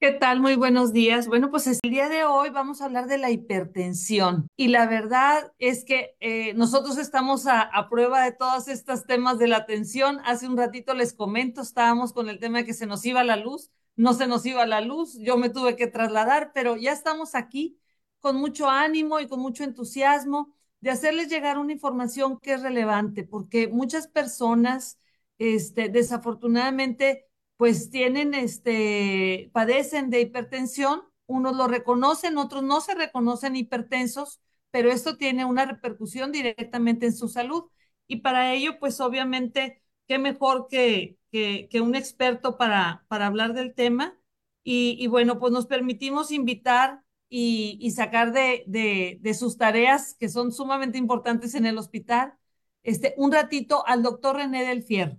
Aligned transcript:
¿Qué 0.00 0.12
tal? 0.12 0.40
Muy 0.40 0.54
buenos 0.54 0.92
días. 0.92 1.26
Bueno, 1.26 1.50
pues 1.50 1.66
el 1.66 1.80
día 1.82 2.08
de 2.08 2.22
hoy 2.22 2.50
vamos 2.50 2.80
a 2.80 2.84
hablar 2.84 3.08
de 3.08 3.18
la 3.18 3.32
hipertensión 3.32 4.46
y 4.56 4.68
la 4.68 4.86
verdad 4.86 5.52
es 5.58 5.84
que 5.84 6.14
eh, 6.20 6.54
nosotros 6.54 6.98
estamos 6.98 7.48
a, 7.48 7.68
prueba 7.90 8.22
de 8.22 8.30
todos 8.30 8.68
estos 8.68 9.06
temas 9.06 9.38
de 9.38 9.48
la 9.48 9.66
tensión. 9.66 10.20
Hace 10.24 10.46
un 10.46 10.56
ratito 10.56 10.94
les 10.94 11.14
comento, 11.14 11.62
estábamos 11.62 12.12
con 12.12 12.28
el 12.28 12.38
tema 12.38 12.58
de 12.58 12.64
que 12.64 12.74
se 12.74 12.86
nos 12.86 13.04
iba 13.06 13.24
la 13.24 13.36
luz, 13.36 13.72
no 13.96 14.12
se 14.12 14.28
nos 14.28 14.46
iba 14.46 14.64
la 14.66 14.80
luz, 14.80 15.18
yo 15.18 15.36
me 15.36 15.50
tuve 15.50 15.74
que 15.74 15.88
trasladar, 15.88 16.52
pero 16.54 16.76
ya 16.76 16.92
estamos 16.92 17.34
aquí 17.34 17.76
con 18.20 18.36
mucho 18.36 18.70
ánimo 18.70 19.18
y 19.18 19.26
con 19.26 19.40
mucho 19.40 19.64
entusiasmo 19.64 20.54
de 20.80 20.90
hacerles 20.90 21.28
llegar 21.28 21.58
una 21.58 21.72
información 21.72 22.38
que 22.38 22.52
es 22.52 22.62
relevante, 22.62 23.24
porque 23.24 23.66
muchas 23.66 24.06
personas, 24.06 24.96
este, 25.38 25.88
desafortunadamente, 25.88 27.27
pues 27.58 27.90
tienen, 27.90 28.34
este, 28.34 29.50
padecen 29.52 30.10
de 30.10 30.22
hipertensión, 30.22 31.02
unos 31.26 31.56
lo 31.56 31.68
reconocen, 31.68 32.38
otros 32.38 32.62
no 32.62 32.80
se 32.80 32.94
reconocen 32.94 33.56
hipertensos, 33.56 34.40
pero 34.70 34.90
esto 34.92 35.16
tiene 35.18 35.44
una 35.44 35.66
repercusión 35.66 36.32
directamente 36.32 37.06
en 37.06 37.14
su 37.14 37.28
salud. 37.28 37.64
Y 38.06 38.18
para 38.18 38.54
ello, 38.54 38.78
pues 38.80 39.00
obviamente, 39.00 39.82
qué 40.06 40.18
mejor 40.18 40.68
que, 40.70 41.18
que, 41.32 41.68
un 41.82 41.94
experto 41.96 42.56
para, 42.58 43.04
para 43.08 43.26
hablar 43.26 43.54
del 43.54 43.74
tema. 43.74 44.18
Y, 44.64 45.06
bueno, 45.08 45.38
pues 45.38 45.52
nos 45.52 45.66
permitimos 45.66 46.30
invitar 46.30 47.02
y, 47.30 47.78
y 47.80 47.90
sacar 47.92 48.32
de, 48.32 48.64
de, 48.66 49.18
de, 49.20 49.34
sus 49.34 49.56
tareas 49.56 50.14
que 50.14 50.28
son 50.28 50.52
sumamente 50.52 50.98
importantes 50.98 51.54
en 51.54 51.66
el 51.66 51.78
hospital, 51.78 52.34
este, 52.82 53.14
un 53.16 53.32
ratito 53.32 53.86
al 53.86 54.02
doctor 54.02 54.36
René 54.36 54.64
del 54.66 54.82
Fierro. 54.82 55.18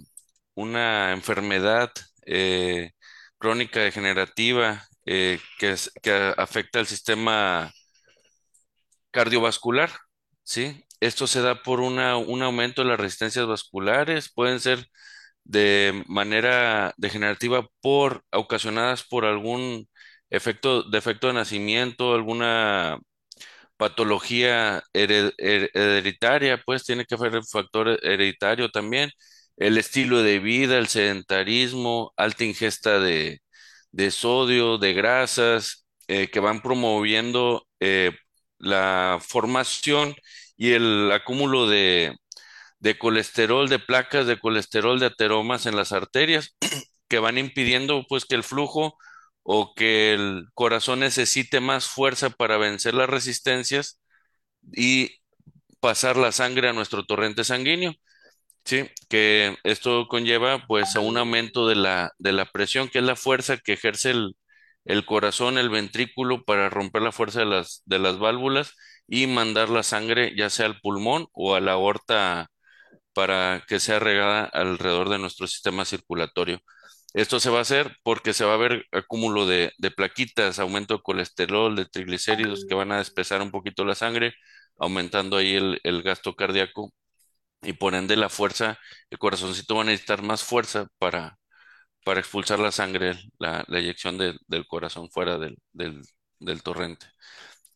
una 0.56 1.14
enfermedad 1.14 1.92
eh, 2.26 2.92
crónica 3.38 3.80
degenerativa 3.82 4.86
eh, 5.06 5.40
que 5.60 5.76
afecta 6.38 6.80
al 6.80 6.88
sistema 6.88 7.72
cardiovascular, 9.12 9.92
¿sí? 10.44 10.84
Esto 11.00 11.28
se 11.28 11.42
da 11.42 11.62
por 11.64 11.80
una, 11.82 12.18
un 12.18 12.42
aumento 12.44 12.82
de 12.84 12.90
las 12.90 13.00
resistencias 13.00 13.46
vasculares, 13.48 14.32
pueden 14.34 14.60
ser 14.60 14.88
de 15.44 16.04
manera 16.08 16.94
degenerativa 16.98 17.68
por 17.82 18.26
ocasionadas 18.32 19.04
por 19.04 19.26
algún 19.26 19.90
efecto, 20.30 20.84
defecto 20.84 21.28
de 21.28 21.34
nacimiento, 21.34 22.14
alguna 22.14 23.00
patología 23.78 24.84
hered, 24.94 25.32
hereditaria, 25.38 26.62
pues 26.66 26.84
tiene 26.86 27.06
que 27.06 27.16
haber 27.16 27.44
factor 27.46 28.00
hereditario 28.04 28.70
también, 28.70 29.12
el 29.58 29.78
estilo 29.78 30.24
de 30.24 30.40
vida, 30.40 30.78
el 30.78 30.88
sedentarismo, 30.88 32.14
alta 32.18 32.44
ingesta 32.46 33.00
de, 33.00 33.42
de 33.92 34.12
sodio, 34.12 34.78
de 34.78 34.94
grasas, 34.94 35.86
eh, 36.08 36.30
que 36.30 36.40
van 36.40 36.62
promoviendo 36.62 37.68
eh, 37.80 38.12
la 38.60 39.20
formación 39.22 40.16
y 40.58 40.72
el 40.74 41.12
acúmulo 41.12 41.68
de, 41.68 42.16
de 42.80 42.98
colesterol, 42.98 43.70
de 43.70 43.80
placas 43.80 44.28
de 44.28 44.40
colesterol, 44.40 45.00
de 45.00 45.08
ateromas 45.08 45.66
en 45.66 45.76
las 45.76 45.92
arterias, 45.92 46.56
que 47.10 47.20
van 47.20 47.38
impidiendo 47.38 48.06
pues 48.08 48.26
que 48.26 48.36
el 48.36 48.44
flujo 48.44 48.98
o 49.48 49.74
que 49.76 50.14
el 50.16 50.48
corazón 50.56 51.02
necesite 51.02 51.62
más 51.62 51.88
fuerza 51.88 52.32
para 52.32 52.58
vencer 52.58 52.96
las 52.96 53.10
resistencias 53.10 54.02
y 54.74 55.12
pasar 55.80 56.18
la 56.18 56.32
sangre 56.32 56.70
a 56.70 56.74
nuestro 56.74 57.06
torrente 57.06 57.44
sanguíneo. 57.44 57.94
Sí, 58.66 58.90
que 59.10 59.58
esto 59.64 60.08
conlleva 60.10 60.66
pues 60.68 60.96
a 60.96 61.00
un 61.00 61.18
aumento 61.18 61.68
de 61.68 61.76
la, 61.76 62.12
de 62.20 62.34
la 62.34 62.46
presión, 62.46 62.90
que 62.90 63.00
es 63.00 63.06
la 63.06 63.16
fuerza 63.16 63.58
que 63.58 63.74
ejerce 63.74 64.12
el, 64.12 64.36
el 64.86 65.06
corazón, 65.06 65.58
el 65.58 65.70
ventrículo 65.70 66.44
para 66.44 66.70
romper 66.70 67.02
la 67.02 67.14
fuerza 67.14 67.40
de 67.42 67.46
las, 67.46 67.82
de 67.86 68.00
las 68.00 68.20
válvulas 68.20 68.74
y 69.08 69.28
mandar 69.28 69.70
la 69.70 69.84
sangre 69.84 70.34
ya 70.38 70.50
sea 70.50 70.66
al 70.68 70.80
pulmón 70.82 71.28
o 71.34 71.56
a 71.56 71.62
la 71.62 71.74
aorta 71.74 72.50
para 73.14 73.64
que 73.68 73.80
sea 73.80 74.00
regada 74.00 74.46
alrededor 74.46 75.10
de 75.10 75.20
nuestro 75.20 75.48
sistema 75.48 75.86
circulatorio. 75.86 76.60
Esto 77.14 77.40
se 77.40 77.50
va 77.50 77.60
a 77.60 77.62
hacer 77.62 77.96
porque 78.04 78.34
se 78.34 78.46
va 78.46 78.54
a 78.54 78.58
ver 78.58 78.86
acúmulo 78.92 79.46
de, 79.48 79.72
de, 79.78 79.92
plaquitas, 79.92 80.60
aumento 80.60 80.98
de 80.98 81.04
colesterol, 81.04 81.76
de 81.76 81.86
triglicéridos 81.86 82.66
que 82.68 82.76
van 82.76 82.92
a 82.92 83.00
despesar 83.00 83.42
un 83.42 83.52
poquito 83.52 83.86
la 83.86 83.96
sangre, 83.96 84.34
aumentando 84.78 85.38
ahí 85.38 85.56
el, 85.56 85.80
el 85.84 86.04
gasto 86.04 86.36
cardíaco 86.36 86.94
y 87.62 87.74
por 87.74 87.96
ende 87.96 88.16
la 88.16 88.30
fuerza, 88.30 88.80
el 89.10 89.18
corazoncito 89.20 89.76
va 89.76 89.82
a 89.84 89.86
necesitar 89.86 90.22
más 90.24 90.44
fuerza 90.44 90.88
para, 91.00 91.40
para 92.06 92.20
expulsar 92.22 92.60
la 92.60 92.72
sangre, 92.72 93.16
la, 93.40 93.66
la 93.68 93.80
eyección 93.80 94.18
de, 94.18 94.36
del 94.48 94.68
corazón 94.68 95.10
fuera 95.12 95.38
del, 95.38 95.58
del, 95.74 96.02
del, 96.40 96.64
torrente. 96.64 97.08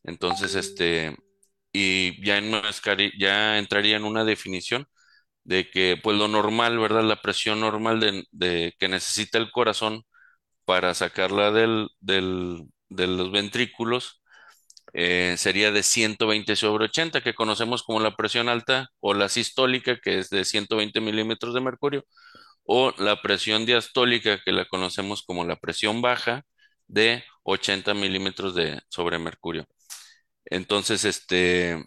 Entonces, 0.03 0.56
este, 0.56 1.16
y 1.74 2.24
ya, 2.25 2.38
en, 2.38 2.52
ya 3.19 3.58
entraría 3.59 3.98
en 3.98 4.06
una 4.06 4.24
definición 4.25 4.88
de 5.44 5.69
que 5.69 5.97
pues 6.02 6.18
lo 6.18 6.28
normal, 6.28 6.79
¿verdad? 6.79 7.03
La 7.03 7.22
presión 7.22 7.59
normal 7.62 8.00
de, 8.31 8.74
que 8.79 8.88
necesita 8.88 9.38
el 9.38 9.52
corazón 9.52 10.03
para 10.66 10.94
sacarla 10.96 11.52
del, 11.52 11.90
del, 12.02 12.63
de 12.90 13.07
los 13.07 13.31
ventrículos 13.31 14.22
eh, 14.94 15.35
sería 15.38 15.72
de 15.72 15.84
120 15.84 16.56
sobre 16.56 16.85
80, 16.85 17.22
que 17.22 17.34
conocemos 17.34 17.84
como 17.84 18.00
la 18.00 18.16
presión 18.16 18.50
alta 18.50 18.90
o 19.00 19.13
la 19.13 19.30
sistólica, 19.30 20.00
que 20.01 20.19
es 20.19 20.30
de 20.30 20.46
120 20.46 21.00
milímetros 21.01 21.53
de 21.53 21.62
mercurio, 21.62 22.03
o 22.63 22.94
la 22.97 23.22
presión 23.22 23.66
diastólica, 23.66 24.41
que 24.44 24.51
la 24.51 24.66
conocemos 24.66 25.24
como 25.24 25.46
la 25.46 25.57
presión 25.57 26.01
baja, 26.01 26.44
de 26.88 27.24
80 27.44 27.94
milímetros 27.94 28.56
de 28.56 28.81
sobre 28.90 29.19
mercurio. 29.19 29.66
Entonces, 30.46 31.06
este, 31.06 31.84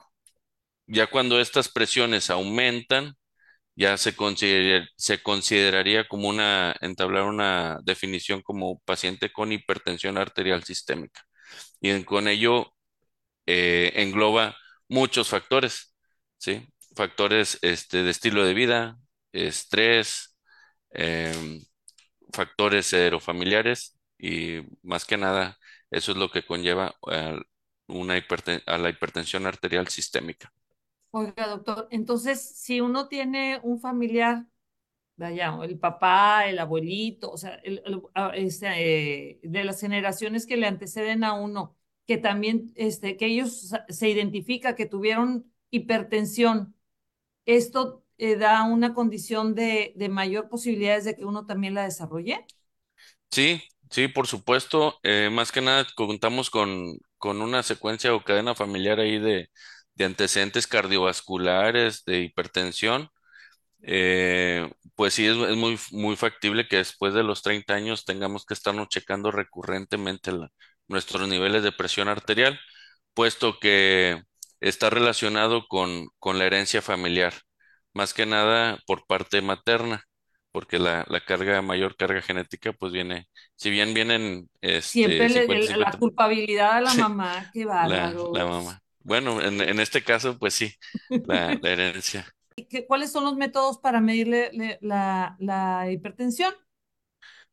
ya 0.87 1.06
cuando 1.09 1.41
estas 1.41 1.69
presiones 1.69 2.31
aumentan, 2.31 3.16
ya 3.76 3.96
se, 3.96 4.14
consider, 4.16 4.88
se 4.96 5.22
consideraría 5.22 6.06
como 6.08 6.28
una, 6.28 6.74
entablar 6.80 7.24
una 7.24 7.78
definición 7.84 8.43
como 8.43 8.81
paciente 8.81 9.32
con 9.32 9.52
hipertensión 9.52 10.19
arterial 10.19 10.64
sistémica. 10.64 11.22
Y 11.81 12.04
con 12.04 12.28
ello 12.28 12.75
eh, 13.46 13.93
engloba 13.96 14.56
muchos 14.88 15.28
factores, 15.28 15.94
¿sí? 16.38 16.66
Factores 16.96 17.58
este, 17.62 18.02
de 18.04 18.10
estilo 18.10 18.44
de 18.44 18.54
vida, 18.54 18.99
estrés, 19.32 20.37
eh, 20.94 21.60
factores 22.32 22.93
heterofamiliares 22.93 23.99
y 24.19 24.60
más 24.82 25.04
que 25.04 25.16
nada 25.16 25.58
eso 25.90 26.12
es 26.12 26.19
lo 26.19 26.31
que 26.31 26.44
conlleva 26.46 26.94
a, 27.08 27.38
una 27.88 28.14
a 28.66 28.78
la 28.78 28.88
hipertensión 28.90 29.46
arterial 29.46 29.88
sistémica. 29.88 30.52
Oiga, 31.16 31.46
doctor, 31.46 31.87
entonces, 31.93 32.40
si 32.43 32.81
uno 32.81 33.06
tiene 33.06 33.61
un 33.62 33.78
familiar, 33.81 34.46
vaya, 35.16 35.56
el 35.64 35.78
papá, 35.78 36.46
el 36.49 36.58
abuelito, 36.58 37.31
o 37.32 37.38
sea, 37.38 37.55
el, 37.64 37.82
el, 37.87 38.02
este, 38.34 39.40
de 39.43 39.64
las 39.64 39.81
generaciones 39.81 40.46
que 40.46 40.56
le 40.56 40.66
anteceden 40.69 41.25
a 41.25 41.34
uno, 41.34 41.76
que 42.06 42.19
también, 42.19 42.72
este, 42.76 43.16
que 43.16 43.26
ellos 43.26 43.72
se 43.88 44.11
identifica 44.11 44.76
que 44.76 44.87
tuvieron 44.87 45.52
hipertensión, 45.70 46.76
esto 47.46 48.05
eh, 48.19 48.37
da 48.37 48.64
una 48.64 48.94
condición 48.94 49.55
de, 49.55 49.94
de 49.96 50.08
mayor 50.11 50.49
posibilidades 50.49 51.05
de 51.06 51.16
que 51.16 51.25
uno 51.26 51.46
también 51.46 51.75
la 51.75 51.84
desarrolle. 51.84 52.46
Sí, 53.31 53.62
sí, 53.90 54.08
por 54.08 54.26
supuesto. 54.26 54.99
Eh, 55.02 55.31
más 55.32 55.50
que 55.52 55.61
nada 55.61 55.87
contamos 55.96 56.50
con, 56.50 56.99
con 57.19 57.43
una 57.43 57.62
secuencia 57.62 58.14
o 58.14 58.22
cadena 58.25 58.55
familiar 58.55 59.00
ahí 59.00 59.19
de, 59.19 59.50
de 59.94 60.05
antecedentes 60.05 60.67
cardiovasculares, 60.67 62.05
de 62.05 62.20
hipertensión. 62.23 63.08
Eh, 63.82 64.70
pues 64.94 65.14
sí, 65.14 65.26
es, 65.26 65.37
es 65.37 65.56
muy, 65.56 65.79
muy 65.93 66.17
factible 66.17 66.67
que 66.69 66.76
después 66.79 67.12
de 67.14 67.23
los 67.23 67.43
30 67.43 67.75
años 67.75 68.05
tengamos 68.05 68.46
que 68.46 68.55
estarnos 68.55 68.88
checando 68.88 69.31
recurrentemente 69.31 70.32
la- 70.32 70.50
nuestros 70.88 71.29
niveles 71.29 71.62
de 71.62 71.73
presión 71.73 72.08
arterial, 72.08 72.58
puesto 73.14 73.58
que 73.61 74.23
está 74.61 74.91
relacionado 74.91 75.67
con, 75.69 76.08
con 76.19 76.38
la 76.38 76.47
herencia 76.47 76.82
familiar, 76.82 77.35
más 77.93 78.14
que 78.14 78.26
nada 78.26 78.79
por 78.87 79.06
parte 79.06 79.43
materna, 79.43 80.05
porque 80.52 80.79
la, 80.79 81.05
la 81.08 81.20
carga, 81.25 81.62
mayor 81.62 81.97
carga 81.97 82.23
genética, 82.23 82.73
pues 82.73 82.93
viene, 82.93 83.29
si 83.56 83.70
bien 83.70 83.94
vienen 83.94 84.50
Siempre 84.82 85.29
este 85.29 85.29
le- 85.29 85.44
cincuenta 85.44 85.67
el- 85.75 85.79
la 85.81 85.93
cincuenta 85.93 85.99
culpabilidad 85.99 86.73
a 86.79 86.81
la 86.81 86.94
mamá, 86.94 87.50
qué 87.52 87.64
la, 87.81 88.20
la 88.31 88.47
bárbaros. 88.47 88.47
mamá. 88.47 88.83
Bueno, 89.04 89.40
en, 89.42 89.60
en 89.62 89.80
este 89.80 90.02
caso, 90.04 90.38
pues 90.38 90.54
sí, 90.54 90.74
la, 91.24 91.56
la 91.60 91.70
herencia. 91.70 92.26
¿Y 92.56 92.66
qué- 92.66 92.86
cuáles 92.86 93.12
son 93.12 93.24
los 93.24 93.36
métodos 93.36 93.78
para 93.78 94.00
medirle 94.00 94.50
le- 94.52 94.78
la, 94.82 95.36
la 95.40 95.90
hipertensión? 95.90 96.54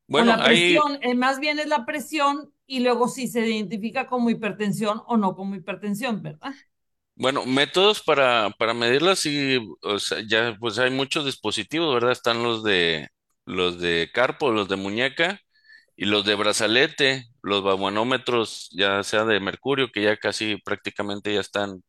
Bueno, 0.06 0.36
la 0.36 0.42
hay, 0.42 0.80
presión, 0.82 0.98
eh, 1.02 1.14
más 1.14 1.38
bien 1.40 1.58
es 1.58 1.66
la 1.68 1.84
presión 1.86 2.52
y 2.66 2.80
luego 2.80 3.08
si 3.08 3.28
se 3.28 3.46
identifica 3.48 4.06
como 4.06 4.30
hipertensión 4.30 5.02
o 5.06 5.16
no 5.16 5.34
como 5.36 5.54
hipertensión, 5.56 6.22
¿verdad? 6.22 6.54
Bueno, 7.14 7.44
métodos 7.46 8.02
para, 8.02 8.50
para 8.58 8.74
medirlas 8.74 9.26
y 9.26 9.58
o 9.82 9.98
sea, 9.98 10.18
ya 10.26 10.56
pues 10.58 10.78
hay 10.78 10.90
muchos 10.90 11.24
dispositivos, 11.26 11.92
¿verdad? 11.94 12.12
Están 12.12 12.42
los 12.42 12.64
de 12.64 13.08
los 13.44 13.78
de 13.80 14.10
carpo, 14.12 14.50
los 14.50 14.68
de 14.68 14.76
muñeca 14.76 15.38
y 16.02 16.06
los 16.06 16.24
de 16.24 16.34
brazalete, 16.36 17.26
los 17.42 17.62
bamanómetros 17.62 18.68
ya 18.72 19.02
sea 19.04 19.24
de 19.24 19.40
mercurio 19.40 19.90
que 19.92 20.02
ya 20.02 20.16
casi 20.16 20.56
prácticamente 20.58 21.34
ya 21.34 21.40
están 21.40 21.82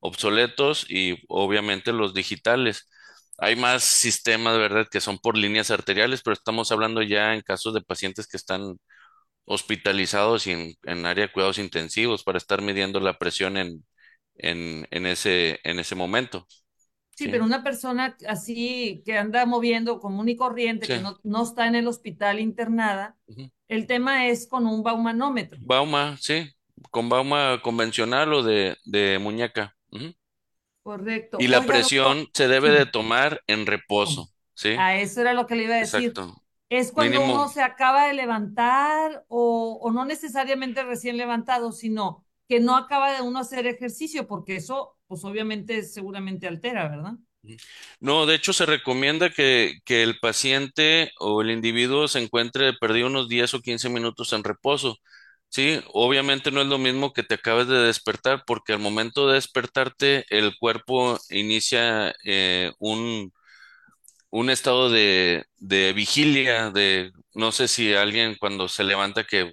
obsoletos 0.00 0.86
y 0.90 1.18
obviamente 1.28 1.92
los 1.92 2.14
digitales. 2.14 2.88
Hay 3.38 3.56
más 3.56 3.84
sistemas, 3.84 4.58
¿verdad? 4.58 4.86
Que 4.90 5.00
son 5.00 5.18
por 5.18 5.36
líneas 5.38 5.70
arteriales, 5.70 6.22
pero 6.24 6.34
estamos 6.34 6.72
hablando 6.72 7.02
ya 7.02 7.34
en 7.34 7.42
casos 7.42 7.74
de 7.74 7.82
pacientes 7.82 8.26
que 8.28 8.36
están 8.38 8.78
hospitalizados 9.44 10.46
y 10.46 10.52
en, 10.52 10.74
en 10.84 11.06
área 11.06 11.26
de 11.26 11.32
cuidados 11.32 11.58
intensivos 11.58 12.24
para 12.24 12.38
estar 12.38 12.62
midiendo 12.62 13.00
la 13.00 13.18
presión 13.18 13.56
en, 13.56 13.84
en, 14.36 14.86
en 14.90 15.06
ese, 15.06 15.60
en 15.64 15.78
ese 15.80 15.94
momento. 15.94 16.46
Sí, 17.16 17.28
pero 17.28 17.44
una 17.44 17.64
persona 17.64 18.16
así 18.28 19.02
que 19.06 19.18
anda 19.18 19.46
moviendo 19.46 20.00
común 20.00 20.28
y 20.28 20.36
corriente, 20.36 20.88
sí. 20.88 20.92
que 20.92 20.98
no, 21.00 21.18
no 21.24 21.42
está 21.44 21.66
en 21.66 21.74
el 21.76 21.88
hospital 21.88 22.40
internada, 22.40 23.16
el 23.68 23.86
tema 23.86 24.28
es 24.28 24.46
con 24.46 24.66
un 24.66 24.82
baumanómetro, 24.82 25.60
Bauma, 25.60 26.16
sí, 26.20 26.50
con 26.90 27.08
Bauma 27.08 27.60
convencional 27.62 28.32
o 28.32 28.42
de, 28.42 28.76
de 28.84 29.18
muñeca. 29.18 29.76
ujú. 29.90 30.06
Y 30.06 30.14
correcto. 30.82 31.40
la 31.48 31.60
Oiga, 31.60 31.78
doctor, 31.78 32.16
presión 32.16 32.28
se 32.32 32.48
debe 32.48 32.70
de 32.70 32.86
tomar 32.86 33.42
en 33.46 33.66
reposo, 33.66 34.30
¿sí? 34.54 34.70
a 34.74 34.96
eso 34.96 35.20
era 35.20 35.34
lo 35.34 35.46
que 35.46 35.56
le 35.56 35.64
iba 35.64 35.74
a 35.76 35.78
decir. 35.78 36.20
Exacto. 36.20 36.42
Es 36.68 36.92
cuando 36.92 37.20
Mínimo. 37.20 37.24
uno 37.24 37.48
se 37.48 37.62
acaba 37.62 38.08
de 38.08 38.14
levantar 38.14 39.24
o, 39.28 39.78
o 39.82 39.90
no 39.92 40.04
necesariamente 40.04 40.82
recién 40.84 41.16
levantado, 41.16 41.72
sino 41.72 42.25
que 42.48 42.60
no 42.60 42.76
acaba 42.76 43.12
de 43.12 43.22
uno 43.22 43.38
hacer 43.40 43.66
ejercicio, 43.66 44.26
porque 44.26 44.56
eso, 44.56 44.96
pues 45.08 45.24
obviamente, 45.24 45.82
seguramente 45.84 46.46
altera, 46.48 46.88
¿verdad? 46.88 47.14
No, 48.00 48.26
de 48.26 48.34
hecho 48.34 48.52
se 48.52 48.66
recomienda 48.66 49.30
que, 49.30 49.74
que 49.84 50.02
el 50.02 50.18
paciente 50.18 51.10
o 51.18 51.42
el 51.42 51.50
individuo 51.50 52.08
se 52.08 52.20
encuentre 52.22 52.72
perdido 52.74 53.06
unos 53.08 53.28
10 53.28 53.54
o 53.54 53.60
15 53.60 53.88
minutos 53.88 54.32
en 54.32 54.44
reposo. 54.44 54.96
Sí, 55.48 55.80
obviamente 55.92 56.50
no 56.50 56.60
es 56.60 56.66
lo 56.66 56.78
mismo 56.78 57.12
que 57.12 57.22
te 57.22 57.34
acabes 57.34 57.68
de 57.68 57.76
despertar, 57.78 58.42
porque 58.46 58.72
al 58.72 58.78
momento 58.80 59.28
de 59.28 59.34
despertarte 59.34 60.24
el 60.30 60.56
cuerpo 60.58 61.18
inicia 61.30 62.14
eh, 62.24 62.72
un, 62.78 63.32
un 64.30 64.50
estado 64.50 64.90
de, 64.90 65.44
de 65.58 65.92
vigilia, 65.92 66.70
de 66.70 67.12
no 67.34 67.52
sé 67.52 67.68
si 67.68 67.94
alguien 67.94 68.36
cuando 68.38 68.68
se 68.68 68.84
levanta 68.84 69.24
que 69.24 69.50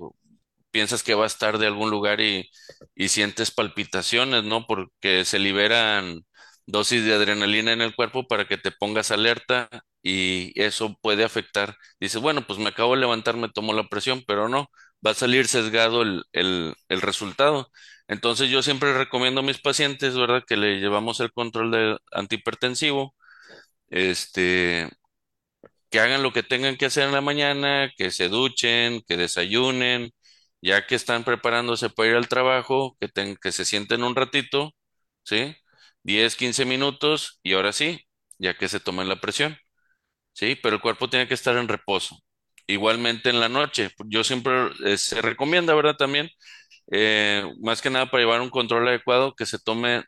piensas 0.73 1.03
que 1.03 1.15
va 1.15 1.25
a 1.25 1.27
estar 1.27 1.59
de 1.59 1.67
algún 1.67 1.91
lugar 1.91 2.21
y, 2.21 2.49
y 2.95 3.09
sientes 3.09 3.51
palpitaciones, 3.51 4.43
¿no? 4.43 4.67
Porque 4.67 5.25
se 5.25 5.39
liberan 5.39 6.21
dosis 6.65 7.05
de 7.05 7.13
adrenalina 7.13 7.73
en 7.73 7.81
el 7.81 7.95
cuerpo 7.95 8.27
para 8.27 8.47
que 8.47 8.57
te 8.57 8.71
pongas 8.71 9.11
alerta 9.11 9.69
y 10.01 10.53
eso 10.61 10.97
puede 11.01 11.23
afectar. 11.23 11.77
Dices, 11.99 12.21
bueno, 12.21 12.45
pues 12.47 12.59
me 12.59 12.69
acabo 12.69 12.95
de 12.95 13.01
levantar, 13.01 13.37
me 13.37 13.49
tomo 13.49 13.73
la 13.73 13.87
presión, 13.89 14.23
pero 14.27 14.49
no, 14.49 14.67
va 15.05 15.11
a 15.11 15.13
salir 15.15 15.47
sesgado 15.47 16.01
el, 16.03 16.23
el, 16.33 16.75
el 16.89 17.01
resultado. 17.01 17.69
Entonces 18.07 18.49
yo 18.49 18.61
siempre 18.63 18.93
recomiendo 18.97 19.41
a 19.41 19.43
mis 19.43 19.59
pacientes, 19.61 20.15
¿verdad? 20.17 20.43
Que 20.47 20.57
le 20.57 20.79
llevamos 20.79 21.19
el 21.19 21.31
control 21.31 21.71
del 21.71 21.97
antihipertensivo, 22.11 23.15
este, 23.89 24.89
que 25.89 25.99
hagan 25.99 26.23
lo 26.23 26.33
que 26.33 26.43
tengan 26.43 26.75
que 26.77 26.85
hacer 26.87 27.03
en 27.05 27.11
la 27.13 27.21
mañana, 27.21 27.91
que 27.97 28.11
se 28.11 28.29
duchen, 28.29 29.01
que 29.07 29.17
desayunen, 29.17 30.11
ya 30.63 30.87
que 30.87 30.95
están 30.95 31.25
preparándose 31.25 31.91
para 31.91 32.09
ir 32.11 32.17
al 32.17 32.29
trabajo, 32.29 32.97
que, 33.01 33.09
ten- 33.09 33.37
que 33.41 33.53
se 33.53 33.65
sienten 33.65 34.03
un 34.03 34.15
ratito, 34.17 34.75
¿sí? 35.25 35.55
10, 36.03 36.37
15 36.37 36.65
minutos 36.65 37.39
y 37.43 37.53
ahora 37.55 37.73
sí, 37.73 38.01
ya 38.39 38.57
que 38.57 38.69
se 38.69 38.81
tomen 38.81 39.09
la 39.09 39.21
presión, 39.21 39.57
¿sí? 40.33 40.55
Pero 40.61 40.75
el 40.75 40.81
cuerpo 40.81 41.09
tiene 41.09 41.27
que 41.27 41.33
estar 41.33 41.55
en 41.57 41.67
reposo. 41.67 42.17
Igualmente 42.67 43.29
en 43.29 43.39
la 43.39 43.49
noche, 43.49 43.91
yo 44.07 44.23
siempre 44.23 44.71
eh, 44.85 44.97
se 44.97 45.21
recomienda, 45.21 45.73
¿verdad? 45.75 45.95
También, 45.97 46.29
eh, 46.91 47.45
más 47.61 47.81
que 47.81 47.89
nada 47.89 48.07
para 48.11 48.23
llevar 48.23 48.41
un 48.41 48.49
control 48.49 48.87
adecuado, 48.87 49.35
que 49.35 49.45
se 49.45 49.59
tome 49.59 49.99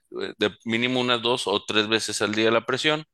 eh, 0.41 0.49
mínimo 0.65 0.99
unas 0.99 1.21
dos 1.21 1.47
o 1.47 1.63
tres 1.65 1.87
veces 1.87 2.21
al 2.21 2.35
día 2.35 2.51
la 2.51 2.65
presión 2.65 3.05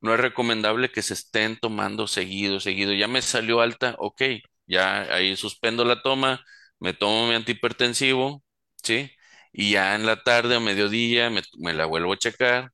no 0.00 0.14
es 0.14 0.20
recomendable 0.20 0.90
que 0.92 1.02
se 1.02 1.14
estén 1.14 1.58
tomando 1.58 2.06
seguido, 2.06 2.60
seguido. 2.60 2.92
Ya 2.94 3.08
me 3.08 3.22
salió 3.22 3.60
alta, 3.60 3.96
ok, 3.98 4.22
ya 4.66 5.02
ahí 5.14 5.36
suspendo 5.36 5.84
la 5.84 6.02
toma, 6.02 6.44
me 6.80 6.94
tomo 6.94 7.28
mi 7.28 7.34
antihipertensivo, 7.34 8.42
¿sí? 8.82 9.10
Y 9.52 9.72
ya 9.72 9.94
en 9.96 10.06
la 10.06 10.22
tarde 10.22 10.56
o 10.56 10.60
mediodía 10.60 11.30
me, 11.30 11.42
la 11.74 11.86
vuelvo 11.86 12.12
a 12.14 12.18
checar, 12.18 12.70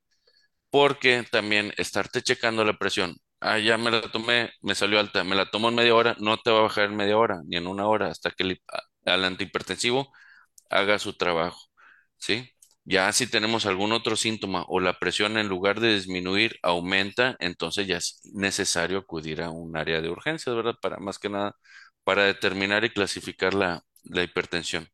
porque 0.70 1.24
también 1.30 1.72
estarte 1.78 2.22
checando 2.22 2.64
la 2.64 2.74
presión. 2.78 3.16
Ah, 3.40 3.58
ya 3.58 3.78
me 3.78 3.90
la 3.90 4.02
tomé, 4.02 4.50
me 4.62 4.74
salió 4.74 4.98
alta, 5.00 5.24
me 5.24 5.36
la 5.36 5.46
tomo 5.50 5.68
en 5.68 5.74
media 5.76 5.94
hora, 5.94 6.16
no 6.20 6.38
te 6.38 6.50
va 6.50 6.60
a 6.60 6.62
bajar 6.62 6.86
en 6.86 6.96
media 6.96 7.18
hora, 7.18 7.40
ni 7.46 7.56
en 7.56 7.66
una 7.66 7.86
hora, 7.86 8.08
hasta 8.08 8.30
que 8.30 8.44
el, 8.44 8.62
al 9.04 9.24
antihipertensivo 9.24 10.12
haga 10.70 10.98
su 10.98 11.14
trabajo, 11.16 11.60
¿sí? 12.18 12.50
Ya 12.84 13.12
si 13.12 13.26
tenemos 13.28 13.66
algún 13.66 13.92
otro 13.92 14.16
síntoma 14.16 14.64
o 14.68 14.80
la 14.80 14.98
presión 14.98 15.38
en 15.38 15.48
lugar 15.48 15.80
de 15.80 15.94
disminuir 15.94 16.56
aumenta, 16.62 17.36
entonces 17.40 17.86
ya 17.86 17.96
es 17.98 18.20
necesario 18.34 18.98
acudir 18.98 19.42
a 19.42 19.50
un 19.50 19.76
área 19.76 20.00
de 20.00 20.08
urgencias, 20.10 20.54
¿verdad? 20.54 20.76
Para 20.80 20.98
más 20.98 21.18
que 21.18 21.28
nada, 21.28 21.56
para 22.04 22.24
determinar 22.24 22.84
y 22.84 22.90
clasificar 22.90 23.54
la, 23.54 23.82
la 24.10 24.22
hipertensión. 24.22 24.88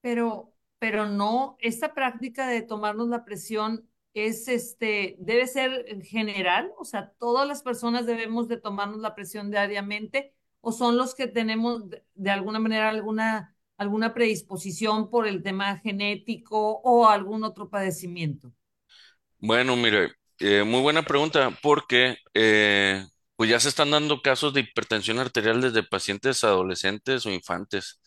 Pero, 0.00 0.54
pero 0.78 1.06
no, 1.08 1.56
esta 1.60 1.94
práctica 1.94 2.48
de 2.48 2.62
tomarnos 2.62 3.08
la 3.08 3.24
presión 3.24 3.88
es 4.14 4.48
este, 4.48 5.16
debe 5.18 5.46
ser 5.46 5.84
en 5.88 6.02
general, 6.02 6.72
o 6.78 6.84
sea, 6.84 7.12
todas 7.18 7.46
las 7.46 7.62
personas 7.62 8.06
debemos 8.06 8.48
de 8.48 8.56
tomarnos 8.56 9.00
la 9.00 9.14
presión 9.14 9.50
diariamente, 9.50 10.34
o 10.60 10.72
son 10.72 10.96
los 10.96 11.14
que 11.14 11.26
tenemos 11.26 11.88
de, 11.88 12.04
de 12.14 12.30
alguna 12.30 12.58
manera 12.58 12.88
alguna, 12.88 13.54
alguna 13.76 14.12
predisposición 14.12 15.10
por 15.10 15.26
el 15.26 15.42
tema 15.42 15.78
genético 15.78 16.80
o 16.82 17.08
algún 17.08 17.44
otro 17.44 17.70
padecimiento. 17.70 18.52
Bueno, 19.38 19.76
mire, 19.76 20.12
eh, 20.38 20.64
muy 20.64 20.80
buena 20.80 21.02
pregunta, 21.02 21.56
porque 21.62 22.16
eh, 22.34 23.04
pues 23.40 23.50
ya 23.50 23.60
se 23.60 23.70
están 23.70 23.90
dando 23.92 24.20
casos 24.22 24.52
de 24.54 24.60
hipertensión 24.60 25.18
arterial 25.18 25.60
desde 25.62 25.82
pacientes 25.82 26.44
adolescentes 26.44 27.24
o 27.26 27.30
infantes. 27.30 28.00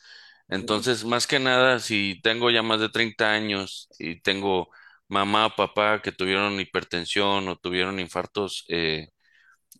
Entonces, 0.50 1.06
más 1.06 1.26
que 1.28 1.40
nada, 1.40 1.80
si 1.80 2.20
tengo 2.24 2.52
ya 2.52 2.62
más 2.64 2.80
de 2.80 2.90
30 2.90 3.32
años 3.34 3.90
y 4.00 4.22
tengo 4.22 4.70
mamá, 5.08 5.56
papá 5.56 6.02
que 6.04 6.12
tuvieron 6.12 6.60
hipertensión 6.60 7.48
o 7.50 7.56
tuvieron 7.58 8.00
infartos 8.00 8.66
eh, 8.70 9.08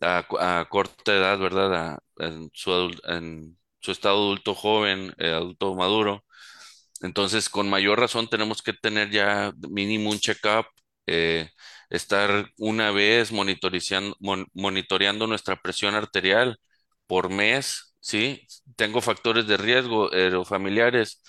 a, 0.00 0.66
corta 0.70 1.12
edad, 1.14 1.38
¿verdad? 1.38 1.74
A- 1.74 1.98
en 2.18 2.50
su, 2.54 2.70
adul- 2.70 3.00
en 3.08 3.58
su 3.80 3.92
estado 3.92 4.16
adulto 4.16 4.54
joven, 4.54 5.14
eh, 5.18 5.30
adulto 5.32 5.74
maduro. 5.74 6.24
Entonces, 7.02 7.48
con 7.50 7.68
mayor 7.68 8.00
razón 8.00 8.28
tenemos 8.28 8.62
que 8.62 8.72
tener 8.72 9.10
ya 9.10 9.52
mínimo 9.70 10.10
un 10.10 10.18
check-up, 10.18 10.66
eh, 11.06 11.50
estar 11.90 12.50
una 12.58 12.90
vez 12.90 13.32
monitoreando 14.54 15.26
nuestra 15.26 15.56
presión 15.60 15.94
arterial 15.94 16.58
por 17.06 17.30
mes, 17.30 17.94
¿sí? 18.00 18.46
Tengo 18.76 19.00
factores 19.00 19.46
de 19.46 19.56
riesgo 19.56 20.12
eh, 20.12 20.32
familiares, 20.44 21.22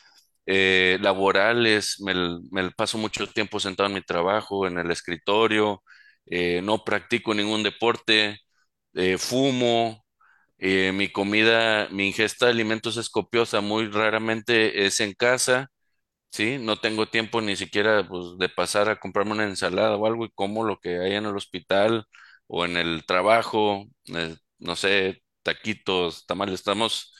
eh, 0.45 0.97
laborales, 1.01 1.99
me, 2.01 2.13
me 2.51 2.71
paso 2.71 2.97
mucho 2.97 3.27
tiempo 3.27 3.59
sentado 3.59 3.87
en 3.89 3.95
mi 3.95 4.01
trabajo, 4.01 4.67
en 4.67 4.77
el 4.79 4.91
escritorio, 4.91 5.83
eh, 6.25 6.61
no 6.63 6.83
practico 6.83 7.33
ningún 7.33 7.63
deporte, 7.63 8.39
eh, 8.93 9.17
fumo, 9.17 10.03
mi 10.59 11.09
comida, 11.11 11.87
mi 11.91 12.07
ingesta 12.07 12.45
de 12.47 12.51
alimentos 12.53 12.97
es 12.97 13.09
copiosa, 13.09 13.61
muy 13.61 13.87
raramente 13.89 14.85
es 14.85 14.99
en 14.99 15.13
casa, 15.13 15.69
¿sí? 16.31 16.57
No 16.59 16.77
tengo 16.77 17.07
tiempo 17.07 17.41
ni 17.41 17.55
siquiera 17.55 18.07
pues, 18.07 18.37
de 18.37 18.49
pasar 18.49 18.89
a 18.89 18.99
comprarme 18.99 19.33
una 19.33 19.45
ensalada 19.45 19.95
o 19.97 20.05
algo 20.05 20.25
y 20.25 20.31
como 20.31 20.63
lo 20.65 20.79
que 20.79 20.99
hay 20.99 21.13
en 21.15 21.25
el 21.25 21.35
hospital 21.35 22.05
o 22.47 22.65
en 22.65 22.77
el 22.77 23.05
trabajo, 23.05 23.85
eh, 24.07 24.35
no 24.59 24.75
sé, 24.75 25.23
taquitos, 25.43 26.25
tamales, 26.25 26.55
estamos 26.55 27.13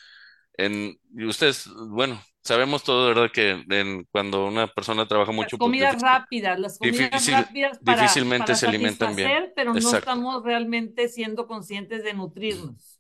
en, 0.58 0.98
y 1.16 1.26
ustedes, 1.26 1.68
bueno, 1.90 2.22
sabemos 2.44 2.84
todo, 2.84 3.08
¿verdad? 3.10 3.32
Que 3.34 3.64
en- 3.70 4.06
cuando 4.12 4.46
una 4.48 4.68
persona 4.68 5.08
trabaja 5.08 5.32
Las 5.34 5.34
mucho, 5.34 5.60
pues 5.60 5.78
comidas 5.78 6.00
difícil, 6.00 6.02
rápidas, 6.02 6.60
las 6.60 6.78
comidas 6.78 7.26
difícil- 7.28 7.30
rápidas 7.30 7.80
para, 7.80 8.26
difícilmente 8.26 8.36
para 8.36 8.58
se 8.58 8.66
alimentan 8.66 9.16
bien. 9.16 9.40
pero 9.56 9.74
no 9.74 9.92
Exacto. 9.92 9.94
estamos 9.94 10.44
realmente 10.44 11.08
siendo 11.10 11.48
conscientes 11.48 12.04
de 12.04 12.14
nutrirnos. 12.14 13.00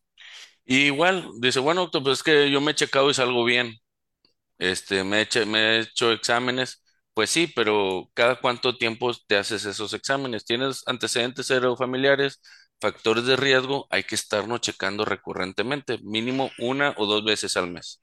Y 0.65 0.85
igual, 0.87 1.29
dice, 1.39 1.59
bueno, 1.59 1.81
doctor, 1.81 2.03
pues 2.03 2.19
es 2.19 2.23
que 2.23 2.51
yo 2.51 2.61
me 2.61 2.71
he 2.71 2.75
checado 2.75 3.09
y 3.09 3.13
salgo 3.13 3.43
bien. 3.45 3.73
Este, 4.57 5.03
me 5.03 5.19
he 5.19 5.21
hecho, 5.23 5.45
me 5.45 5.59
he 5.77 5.79
hecho 5.81 6.11
exámenes. 6.11 6.83
Pues 7.13 7.29
sí, 7.29 7.47
pero 7.55 8.09
¿cada 8.13 8.39
cuánto 8.41 8.77
tiempo 8.77 9.11
te 9.27 9.37
haces 9.37 9.65
esos 9.65 9.93
exámenes? 9.93 10.45
¿Tienes 10.45 10.83
antecedentes 10.87 11.47
familiares, 11.77 12.41
factores 12.81 13.25
de 13.25 13.35
riesgo? 13.37 13.87
Hay 13.89 14.03
que 14.03 14.15
estarnos 14.15 14.61
checando 14.61 15.05
recurrentemente, 15.05 15.99
mínimo 16.03 16.51
una 16.59 16.93
o 16.97 17.05
dos 17.05 17.23
veces 17.25 17.55
al 17.57 17.71
mes. 17.71 18.01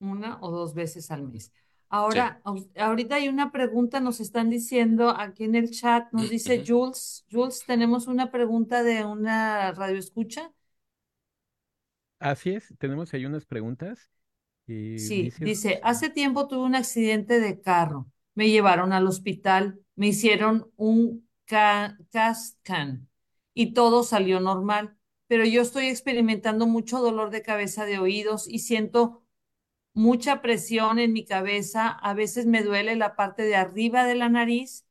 Una 0.00 0.38
o 0.42 0.50
dos 0.50 0.74
veces 0.74 1.10
al 1.10 1.22
mes. 1.22 1.52
Ahora, 1.88 2.40
ahorita 2.76 3.16
hay 3.16 3.28
una 3.28 3.52
pregunta, 3.52 4.00
nos 4.00 4.20
están 4.20 4.50
diciendo 4.50 5.10
aquí 5.10 5.44
en 5.44 5.54
el 5.54 5.70
chat, 5.70 6.10
nos 6.12 6.28
dice. 6.28 6.62
Jules, 6.66 7.24
Jules, 7.30 7.64
tenemos 7.66 8.06
una 8.06 8.30
pregunta 8.30 8.82
de 8.82 9.04
una 9.04 9.72
radio 9.72 9.98
escucha. 9.98 10.52
Así 12.18 12.54
es, 12.54 12.72
tenemos 12.78 13.12
ahí 13.14 13.26
unas 13.26 13.44
preguntas 13.46 14.08
Sí, 14.94 15.22
dice, 15.24 15.40
dice, 15.42 15.80
hace 15.82 16.10
tiempo 16.10 16.46
tuve 16.48 16.64
un 16.64 16.74
accidente 16.74 17.40
de 17.40 17.60
carro, 17.60 18.06
me 18.34 18.50
llevaron 18.50 18.92
al 18.92 19.06
hospital, 19.06 19.80
me 19.96 20.08
hicieron 20.08 20.70
un 20.76 21.28
ca 21.46 21.96
CAT 22.12 22.36
scan 22.36 23.08
y 23.54 23.74
todo 23.74 24.04
salió 24.04 24.38
normal, 24.40 24.96
pero 25.26 25.44
yo 25.44 25.62
estoy 25.62 25.86
experimentando 25.88 26.66
mucho 26.66 27.00
dolor 27.00 27.30
de 27.30 27.42
cabeza 27.42 27.84
de 27.86 27.98
oídos 27.98 28.46
y 28.48 28.60
siento 28.60 29.24
mucha 29.94 30.42
presión 30.42 30.98
en 31.00 31.12
mi 31.14 31.24
cabeza, 31.26 31.88
a 31.90 32.14
veces 32.14 32.46
me 32.46 32.62
duele 32.62 32.96
la 32.96 33.16
parte 33.16 33.42
de 33.44 33.56
arriba 33.56 34.04
de 34.04 34.14
la 34.16 34.28
nariz 34.30 34.86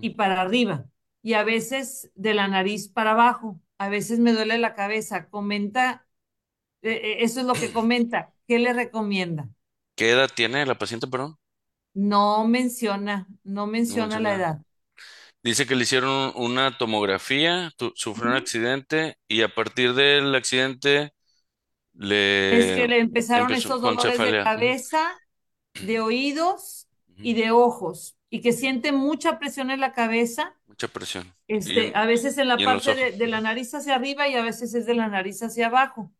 y 0.00 0.10
para 0.10 0.40
arriba, 0.40 0.86
y 1.22 1.34
a 1.34 1.44
veces 1.44 2.10
de 2.14 2.34
la 2.34 2.48
nariz 2.48 2.88
para 2.88 3.12
abajo, 3.12 3.60
a 3.78 3.88
veces 3.88 4.18
me 4.20 4.32
duele 4.32 4.58
la 4.58 4.74
cabeza. 4.74 5.28
Comenta, 5.30 6.07
eso 6.82 7.40
es 7.40 7.46
lo 7.46 7.58
que 7.58 7.72
comenta. 7.72 8.34
¿Qué 8.46 8.58
le 8.58 8.72
recomienda? 8.72 9.48
¿Qué 9.96 10.10
edad 10.12 10.30
tiene 10.34 10.64
la 10.64 10.78
paciente, 10.78 11.06
perdón? 11.06 11.36
No 11.94 12.46
menciona, 12.48 13.26
no 13.44 13.66
No 13.86 13.96
menciona 13.96 14.20
la 14.20 14.34
menciona. 14.34 14.34
edad. 14.34 14.62
Dice 15.42 15.66
que 15.66 15.76
le 15.76 15.84
hicieron 15.84 16.32
una 16.36 16.76
tomografía, 16.78 17.72
tu- 17.76 17.92
sufrió 17.96 18.30
un 18.30 18.36
accidente 18.36 19.18
y 19.28 19.42
a 19.42 19.54
partir 19.54 19.94
del 19.94 20.34
accidente 20.34 21.12
Es 22.48 22.72
le 22.72 22.72
que 22.72 22.88
le 22.88 22.98
empezaron 23.00 23.54
estos 23.54 23.82
dolores 23.82 24.22
de 24.22 24.38
cabeza, 24.38 24.98
de 25.78 26.00
oídos 26.00 26.88
y 27.22 27.34
de 27.34 27.50
ojos, 27.52 28.16
y 28.30 28.40
que 28.42 28.52
siente 28.52 28.92
mucha 28.92 29.38
presión 29.38 29.70
en 29.70 29.80
la 29.80 29.92
cabeza, 29.92 30.54
Mucha 30.66 30.88
presión. 30.88 31.34
Este, 31.48 31.92
a 31.96 32.06
veces 32.06 32.38
en 32.38 32.48
la 32.48 32.62
en 32.62 32.64
parte 32.64 33.12
de 33.12 33.26
la 33.28 33.40
nariz 33.40 33.74
hacia 33.74 33.96
arriba 33.96 34.28
y 34.28 34.34
a 34.36 34.42
veces 34.42 34.74
es 34.74 34.86
de 34.86 34.94
la 34.94 35.08
nariz 35.08 35.42
hacia 35.42 35.66
abajo. 35.68 36.12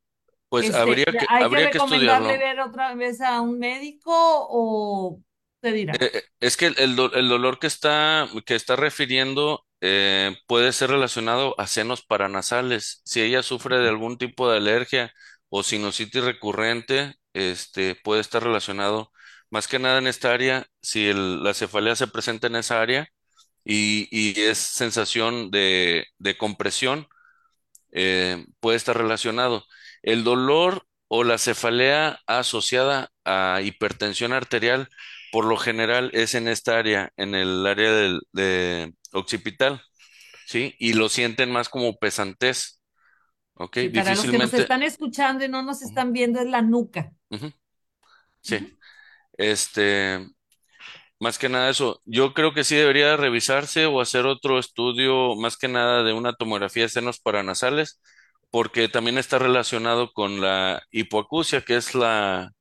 Pues 0.50 0.68
Este, 0.68 0.70
habría 0.70 1.06
que, 1.18 1.28
¿hay 1.28 1.48
que 1.48 1.60
habría 1.60 1.70
que 1.70 1.78
recomendarle 1.78 2.36
estudiarlo. 2.36 2.38
ver 2.38 2.60
otra 2.60 2.94
vez 2.94 3.20
a 3.20 3.40
un 3.40 3.58
médico 3.58 4.10
o 4.14 5.20
te 5.60 5.72
dirá? 5.72 6.00
Eh, 6.00 6.10
eh, 6.14 6.22
es 6.40 6.56
que 6.56 6.66
el, 6.66 6.74
el 6.78 6.96
do- 6.96 7.12
el 7.14 7.28
dolor 7.28 7.58
que 7.58 7.66
está, 7.66 8.28
que 8.46 8.54
está 8.54 8.76
refiriendo 8.76 9.64
eh, 9.80 10.36
puede 10.46 10.72
ser 10.72 10.90
relacionado 10.90 11.54
a 11.58 11.66
senos 11.66 12.02
paranasales. 12.04 13.00
Si 13.04 13.20
ella 13.22 13.42
sufre 13.42 13.78
de 13.78 13.88
algún 13.88 14.18
tipo 14.18 14.50
de 14.50 14.58
alergia 14.58 15.12
o 15.48 15.62
sinusitis 15.62 16.22
recurrente, 16.24 17.14
este, 17.32 17.94
puede 17.96 18.20
estar 18.20 18.42
relacionado 18.42 19.12
más 19.50 19.66
que 19.68 19.78
nada 19.78 19.98
en 19.98 20.06
esta 20.08 20.32
área. 20.32 20.66
Si 20.82 21.08
el- 21.08 21.42
la 21.42 21.54
cefalea 21.54 21.96
se 21.96 22.06
presenta 22.08 22.48
en 22.48 22.56
esa 22.56 22.80
área 22.82 23.08
y, 23.64 24.08
y 24.12 24.40
es 24.42 24.58
sensación 24.58 25.50
de, 25.50 26.06
de 26.18 26.36
compresión, 26.38 27.08
eh, 27.92 28.44
puede 28.60 28.76
estar 28.76 28.96
relacionado. 28.96 29.64
El 30.02 30.24
dolor 30.24 30.86
o 31.08 31.24
la 31.24 31.38
cefalea 31.38 32.20
asociada 32.26 33.10
a 33.24 33.60
hipertensión 33.62 34.32
arterial, 34.32 34.88
por 35.32 35.44
lo 35.44 35.56
general 35.56 36.10
es 36.14 36.34
en 36.34 36.48
esta 36.48 36.78
área, 36.78 37.12
en 37.16 37.34
el 37.34 37.66
área 37.66 37.92
del 37.92 38.20
de 38.32 38.94
occipital, 39.12 39.82
¿sí? 40.46 40.74
Y 40.78 40.94
lo 40.94 41.08
sienten 41.08 41.50
más 41.50 41.68
como 41.68 41.98
pesantez, 41.98 42.80
¿ok? 43.54 43.78
Para 43.94 44.14
los 44.14 44.28
que 44.28 44.38
nos 44.38 44.52
Difícilmente, 44.52 44.56
están 44.56 44.82
escuchando 44.82 45.44
y 45.44 45.48
no 45.48 45.62
nos 45.62 45.82
están 45.82 46.12
viendo, 46.12 46.40
es 46.40 46.46
la 46.46 46.62
nuca. 46.62 47.12
sí, 48.40 48.78
este, 49.38 50.26
más 51.20 51.38
que 51.38 51.48
nada 51.48 51.70
eso, 51.70 52.00
yo 52.04 52.34
creo 52.34 52.54
que 52.54 52.64
sí 52.64 52.76
debería 52.76 53.16
revisarse 53.16 53.86
o 53.86 54.00
hacer 54.00 54.26
otro 54.26 54.58
estudio, 54.58 55.34
más 55.36 55.56
que 55.56 55.68
nada 55.68 56.02
de 56.04 56.12
una 56.12 56.34
tomografía 56.34 56.84
de 56.84 56.88
senos 56.90 57.20
paranasales, 57.20 58.00
porque 58.50 58.88
también 58.88 59.18
está 59.18 59.38
relacionado 59.38 60.12
con 60.12 60.40
la 60.40 60.82
hipoacusia, 60.90 61.62
que 61.62 61.76
es 61.76 61.94
la 61.94 62.52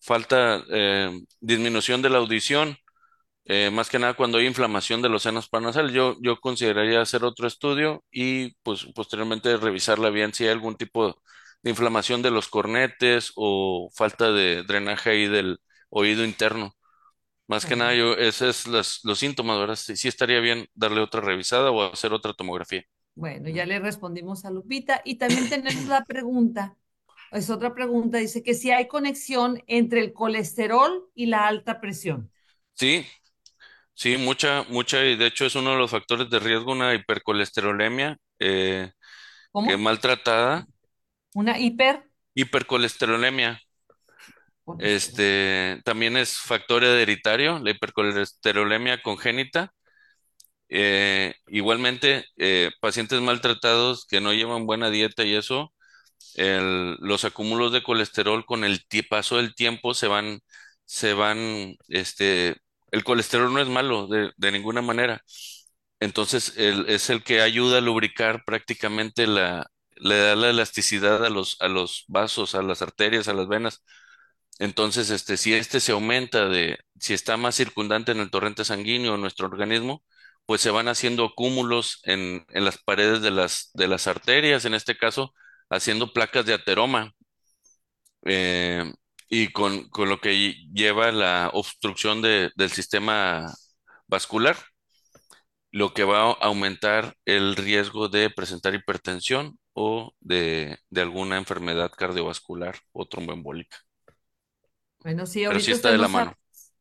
falta, 0.00 0.64
eh, 0.70 1.10
disminución 1.40 2.02
de 2.02 2.10
la 2.10 2.18
audición, 2.18 2.76
eh, 3.46 3.70
más 3.70 3.90
que 3.90 3.98
nada 3.98 4.14
cuando 4.14 4.38
hay 4.38 4.46
inflamación 4.46 5.02
de 5.02 5.08
los 5.08 5.22
senos 5.22 5.48
paranasales. 5.48 5.92
Yo, 5.92 6.16
yo 6.22 6.38
consideraría 6.40 7.00
hacer 7.02 7.24
otro 7.24 7.46
estudio 7.46 8.04
y 8.10 8.54
pues 8.62 8.86
posteriormente 8.94 9.56
revisarla 9.56 10.10
bien 10.10 10.32
si 10.34 10.44
hay 10.44 10.50
algún 10.50 10.76
tipo 10.76 11.20
de 11.62 11.70
inflamación 11.70 12.22
de 12.22 12.30
los 12.30 12.48
cornetes 12.48 13.32
o 13.36 13.90
falta 13.94 14.32
de 14.32 14.62
drenaje 14.64 15.10
ahí 15.10 15.28
del 15.28 15.58
oído 15.90 16.24
interno. 16.24 16.72
Más 17.48 17.66
que 17.66 17.76
nada, 17.76 17.94
yo, 17.94 18.14
esos 18.14 18.66
es 18.66 18.66
los, 18.68 19.00
los 19.04 19.18
síntomas, 19.18 19.58
¿verdad? 19.58 19.76
Sí, 19.76 19.96
sí 19.96 20.08
estaría 20.08 20.40
bien 20.40 20.66
darle 20.74 21.00
otra 21.00 21.20
revisada 21.20 21.70
o 21.70 21.92
hacer 21.92 22.12
otra 22.12 22.34
tomografía. 22.34 22.82
Bueno, 23.14 23.48
ya 23.48 23.66
le 23.66 23.78
respondimos 23.78 24.44
a 24.44 24.50
Lupita. 24.50 25.00
Y 25.04 25.16
también 25.16 25.48
tenemos 25.48 25.86
la 25.86 26.04
pregunta, 26.04 26.76
es 27.32 27.50
otra 27.50 27.74
pregunta, 27.74 28.18
dice 28.18 28.42
que 28.42 28.54
si 28.54 28.70
hay 28.72 28.88
conexión 28.88 29.62
entre 29.66 30.00
el 30.00 30.12
colesterol 30.12 31.10
y 31.14 31.26
la 31.26 31.46
alta 31.48 31.80
presión. 31.80 32.30
Sí, 32.74 33.06
sí, 33.94 34.16
mucha, 34.18 34.64
mucha, 34.70 35.04
y 35.04 35.16
de 35.16 35.26
hecho 35.28 35.46
es 35.46 35.56
uno 35.56 35.72
de 35.72 35.78
los 35.78 35.90
factores 35.92 36.30
de 36.30 36.38
riesgo, 36.40 36.72
una 36.72 36.94
hipercolesterolemia, 36.94 38.18
eh, 38.40 38.92
maltratada, 39.78 40.66
Una 41.42 41.54
hiper 41.60 42.02
hipercolesterolemia, 42.34 43.60
colesterol. 44.64 45.24
este, 45.24 45.80
también 45.84 46.16
es 46.16 46.36
factor 46.38 46.84
hereditario, 46.84 47.58
la 47.60 47.70
hipercolesterolemia 47.70 49.02
congénita, 49.02 49.72
eh, 50.68 51.34
igualmente, 51.48 52.24
eh, 52.38 52.70
pacientes 52.80 53.20
maltratados 53.20 54.06
que 54.06 54.20
no 54.20 54.32
llevan 54.32 54.66
buena 54.66 54.90
dieta 54.90 55.24
y 55.24 55.34
eso, 55.34 55.72
los 56.36 57.24
acúmulos 57.24 57.72
de 57.72 57.82
colesterol 57.82 58.44
con 58.46 58.64
el 58.64 58.80
paso 59.08 59.36
del 59.36 59.54
tiempo 59.54 59.94
se 59.94 60.08
van, 60.08 60.40
se 60.84 61.14
van, 61.14 61.76
este, 61.88 62.56
el 62.90 63.04
colesterol 63.04 63.52
no 63.52 63.60
es 63.60 63.68
malo 63.68 64.06
de, 64.08 64.32
de 64.36 64.52
ninguna 64.52 64.82
manera. 64.82 65.22
Entonces, 66.00 66.54
es 66.56 67.10
el 67.10 67.22
que 67.24 67.40
ayuda 67.40 67.78
a 67.78 67.80
lubricar 67.80 68.44
prácticamente 68.44 69.26
la, 69.26 69.66
le 69.96 70.16
da 70.18 70.36
la 70.36 70.50
elasticidad 70.50 71.24
a 71.24 71.30
los, 71.30 71.56
a 71.60 71.68
los 71.68 72.04
vasos, 72.08 72.54
a 72.54 72.62
las 72.62 72.82
arterias, 72.82 73.28
a 73.28 73.34
las 73.34 73.48
venas. 73.48 73.84
Entonces, 74.58 75.10
este, 75.10 75.36
si 75.36 75.54
este 75.54 75.80
se 75.80 75.92
aumenta 75.92 76.48
de, 76.48 76.78
si 77.00 77.14
está 77.14 77.36
más 77.36 77.56
circundante 77.56 78.12
en 78.12 78.20
el 78.20 78.30
torrente 78.30 78.64
sanguíneo 78.64 79.14
en 79.16 79.20
nuestro 79.22 79.46
organismo, 79.48 80.04
pues 80.46 80.60
se 80.60 80.70
van 80.70 80.88
haciendo 80.88 81.32
cúmulos 81.34 82.00
en, 82.04 82.44
en 82.50 82.64
las 82.64 82.78
paredes 82.78 83.22
de 83.22 83.30
las, 83.30 83.70
de 83.74 83.88
las 83.88 84.06
arterias, 84.06 84.64
en 84.64 84.74
este 84.74 84.96
caso, 84.96 85.34
haciendo 85.70 86.12
placas 86.12 86.46
de 86.46 86.54
ateroma, 86.54 87.12
eh, 88.26 88.92
y 89.28 89.48
con, 89.52 89.88
con 89.90 90.08
lo 90.08 90.20
que 90.20 90.30
lle- 90.32 90.68
lleva 90.72 91.12
la 91.12 91.50
obstrucción 91.52 92.22
de- 92.22 92.50
del 92.56 92.70
sistema 92.70 93.52
vascular, 94.06 94.56
lo 95.72 95.92
que 95.94 96.04
va 96.04 96.30
a 96.30 96.32
aumentar 96.46 97.16
el 97.24 97.56
riesgo 97.56 98.08
de 98.08 98.30
presentar 98.30 98.74
hipertensión 98.74 99.58
o 99.72 100.12
de, 100.20 100.78
de 100.90 101.00
alguna 101.02 101.36
enfermedad 101.38 101.90
cardiovascular 101.96 102.76
o 102.92 103.06
tromboembólica. 103.06 103.76
Bueno, 105.02 105.26
sí, 105.26 105.44
Pero 105.46 105.60
sí 105.60 105.70
ahorita 105.70 105.74
está 105.74 105.90
de 105.90 105.98
la 105.98 106.08
mano. 106.08 106.34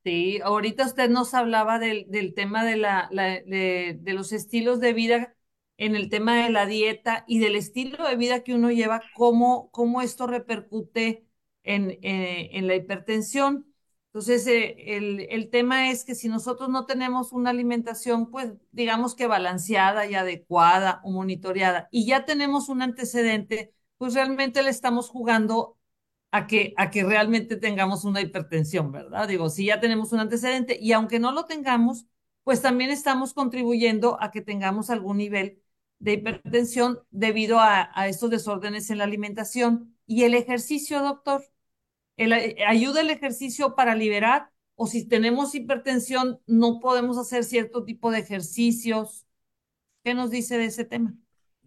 Sí, 0.03 0.41
ahorita 0.43 0.85
usted 0.85 1.09
nos 1.09 1.33
hablaba 1.33 1.79
del, 1.79 2.05
del 2.09 2.33
tema 2.33 2.65
de, 2.65 2.75
la, 2.75 3.07
de, 3.13 3.97
de 4.01 4.13
los 4.13 4.33
estilos 4.33 4.81
de 4.81 4.91
vida 4.91 5.33
en 5.77 5.95
el 5.95 6.09
tema 6.09 6.43
de 6.43 6.49
la 6.49 6.65
dieta 6.65 7.23
y 7.25 7.39
del 7.39 7.55
estilo 7.55 8.05
de 8.05 8.17
vida 8.17 8.43
que 8.43 8.53
uno 8.53 8.69
lleva, 8.69 9.01
cómo, 9.15 9.71
cómo 9.71 10.01
esto 10.01 10.27
repercute 10.27 11.25
en, 11.63 11.91
eh, 12.01 12.49
en 12.51 12.67
la 12.67 12.75
hipertensión. 12.75 13.73
Entonces, 14.07 14.45
eh, 14.47 14.75
el, 14.97 15.21
el 15.29 15.49
tema 15.49 15.89
es 15.89 16.03
que 16.03 16.15
si 16.15 16.27
nosotros 16.27 16.67
no 16.69 16.85
tenemos 16.85 17.31
una 17.31 17.51
alimentación, 17.51 18.29
pues 18.29 18.51
digamos 18.73 19.15
que 19.15 19.27
balanceada 19.27 20.05
y 20.05 20.15
adecuada 20.15 20.99
o 21.05 21.11
monitoreada, 21.11 21.87
y 21.91 22.05
ya 22.07 22.25
tenemos 22.25 22.67
un 22.67 22.81
antecedente, 22.81 23.73
pues 23.97 24.13
realmente 24.15 24.63
le 24.63 24.69
estamos 24.69 25.07
jugando 25.09 25.77
a 26.33 26.47
que, 26.47 26.73
a 26.77 26.91
que 26.91 27.03
realmente 27.05 27.57
tengamos 27.57 28.05
una 28.05 28.21
hipertensión, 28.21 28.91
¿verdad? 28.91 29.29
Digo, 29.29 29.49
si 29.49 29.67
ya 29.67 29.79
tenemos 29.79 30.13
un 30.13 30.19
antecedente 30.21 30.77
y 30.81 30.93
aunque 30.93 31.19
no 31.19 31.31
lo 31.31 31.45
tengamos, 31.45 32.07
pues 32.43 32.61
también 32.61 32.91
estamos 32.91 33.33
contribuyendo 33.33 34.17
a 34.21 34.31
que 34.31 34.41
tengamos 34.41 34.89
algún 34.91 35.17
nivel 35.17 35.61
de 35.99 36.13
hipertensión 36.13 36.99
debido 37.11 37.59
a, 37.59 37.91
a 37.99 38.07
estos 38.09 38.31
desórdenes 38.31 38.89
en 38.89 38.97
la 38.99 39.05
alimentación. 39.05 39.95
Y 40.07 40.23
el 40.23 40.35
ejercicio, 40.35 41.01
doctor, 41.01 41.45
el, 42.17 42.33
eh, 42.33 42.57
ayuda 42.67 43.01
el 43.01 43.09
ejercicio 43.11 43.75
para 43.75 43.95
liberar 43.95 44.51
o 44.75 44.87
si 44.87 45.07
tenemos 45.07 45.55
hipertensión 45.55 46.41
no 46.47 46.79
podemos 46.79 47.17
hacer 47.17 47.43
cierto 47.43 47.83
tipo 47.85 48.11
de 48.11 48.19
ejercicios. 48.19 49.27
¿Qué 50.03 50.13
nos 50.15 50.31
dice 50.31 50.57
de 50.57 50.65
ese 50.65 50.85
tema? 50.85 51.15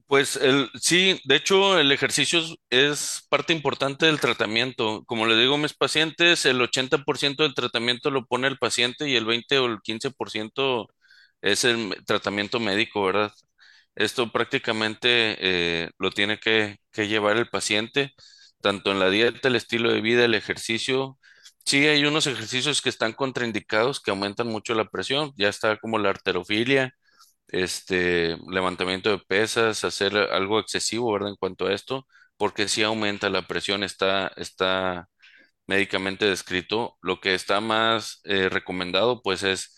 Pues 0.07 0.37
el, 0.37 0.71
sí, 0.81 1.21
de 1.25 1.35
hecho 1.37 1.81
el 1.81 1.91
ejercicio 1.91 2.41
es, 2.71 3.27
parte 3.29 3.53
importante 3.53 4.07
del 4.07 4.21
tratamiento. 4.21 5.03
Como 5.05 5.27
le 5.27 5.37
digo 5.37 5.57
a 5.57 5.59
mis 5.59 5.75
pacientes, 5.75 6.47
el 6.47 6.61
80% 6.63 7.43
del 7.43 7.55
tratamiento 7.55 8.11
lo 8.13 8.25
pone 8.27 8.47
el 8.47 8.57
paciente 8.59 9.09
y 9.09 9.17
el 9.17 9.25
20 9.25 9.59
o 9.59 9.67
el 9.67 9.81
15% 9.83 10.87
es 11.41 11.65
el 11.65 11.93
tratamiento 12.07 12.61
médico, 12.61 13.05
¿verdad? 13.05 13.33
Esto 13.97 14.31
prácticamente 14.31 15.37
eh, 15.41 15.91
lo 15.99 16.11
tiene 16.13 16.39
que, 16.39 16.77
que 16.93 17.09
llevar 17.09 17.37
el 17.37 17.49
paciente, 17.49 18.13
tanto 18.61 18.93
en 18.93 19.01
la 19.01 19.11
dieta, 19.11 19.49
el 19.49 19.57
estilo 19.57 19.91
de 19.93 20.01
vida, 20.03 20.25
el 20.25 20.35
ejercicio. 20.35 21.19
Sí, 21.65 21.87
hay 21.87 22.05
unos 22.05 22.27
ejercicios 22.29 22.81
que 22.81 22.91
están 22.91 23.13
contraindicados, 23.13 24.01
que 24.01 24.11
aumentan 24.13 24.47
mucho 24.49 24.75
la 24.75 24.85
presión. 24.89 25.33
Ya 25.37 25.49
está 25.49 25.79
como 25.79 25.99
la 25.99 26.11
arterofilia 26.11 26.95
este, 27.49 28.37
levantamiento 28.51 29.11
de 29.11 29.19
pesas, 29.19 29.85
hacer 29.85 30.17
algo 30.17 30.61
excesivo, 30.61 31.13
¿verdad? 31.13 31.31
En 31.31 31.37
cuanto 31.37 31.67
a 31.67 31.75
esto, 31.75 32.07
porque 32.37 32.69
sí 32.69 32.83
aumenta 32.83 33.31
la 33.31 33.43
presión, 33.47 33.83
está, 33.85 34.29
está 34.37 35.09
médicamente 35.67 36.27
descrito. 36.27 36.97
Lo 37.03 37.21
que 37.21 37.35
está 37.35 37.61
más 37.61 38.21
eh, 38.25 38.49
recomendado, 38.49 39.23
pues, 39.23 39.43
es 39.43 39.75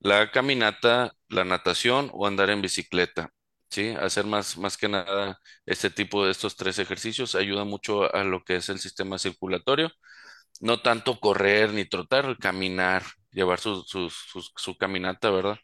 la 0.00 0.30
caminata, 0.30 1.12
la 1.28 1.44
natación 1.44 2.10
o 2.12 2.26
andar 2.26 2.50
en 2.50 2.62
bicicleta. 2.62 3.30
Sí, 3.70 3.90
hacer 3.98 4.24
más, 4.26 4.56
más 4.56 4.76
que 4.76 4.88
nada 4.88 5.38
este 5.66 5.90
tipo 5.90 6.24
de 6.24 6.30
estos 6.30 6.56
tres 6.56 6.78
ejercicios 6.78 7.34
ayuda 7.34 7.64
mucho 7.64 8.14
a 8.14 8.22
lo 8.22 8.44
que 8.44 8.56
es 8.56 8.68
el 8.68 8.78
sistema 8.78 9.18
circulatorio. 9.18 9.90
No 10.60 10.80
tanto 10.82 11.20
correr 11.20 11.72
ni 11.72 11.84
trotar, 11.84 12.36
caminar, 12.38 13.04
llevar 13.32 13.60
su, 13.60 13.82
su, 13.84 14.10
su, 14.10 14.42
su 14.56 14.76
caminata, 14.78 15.30
¿verdad? 15.30 15.56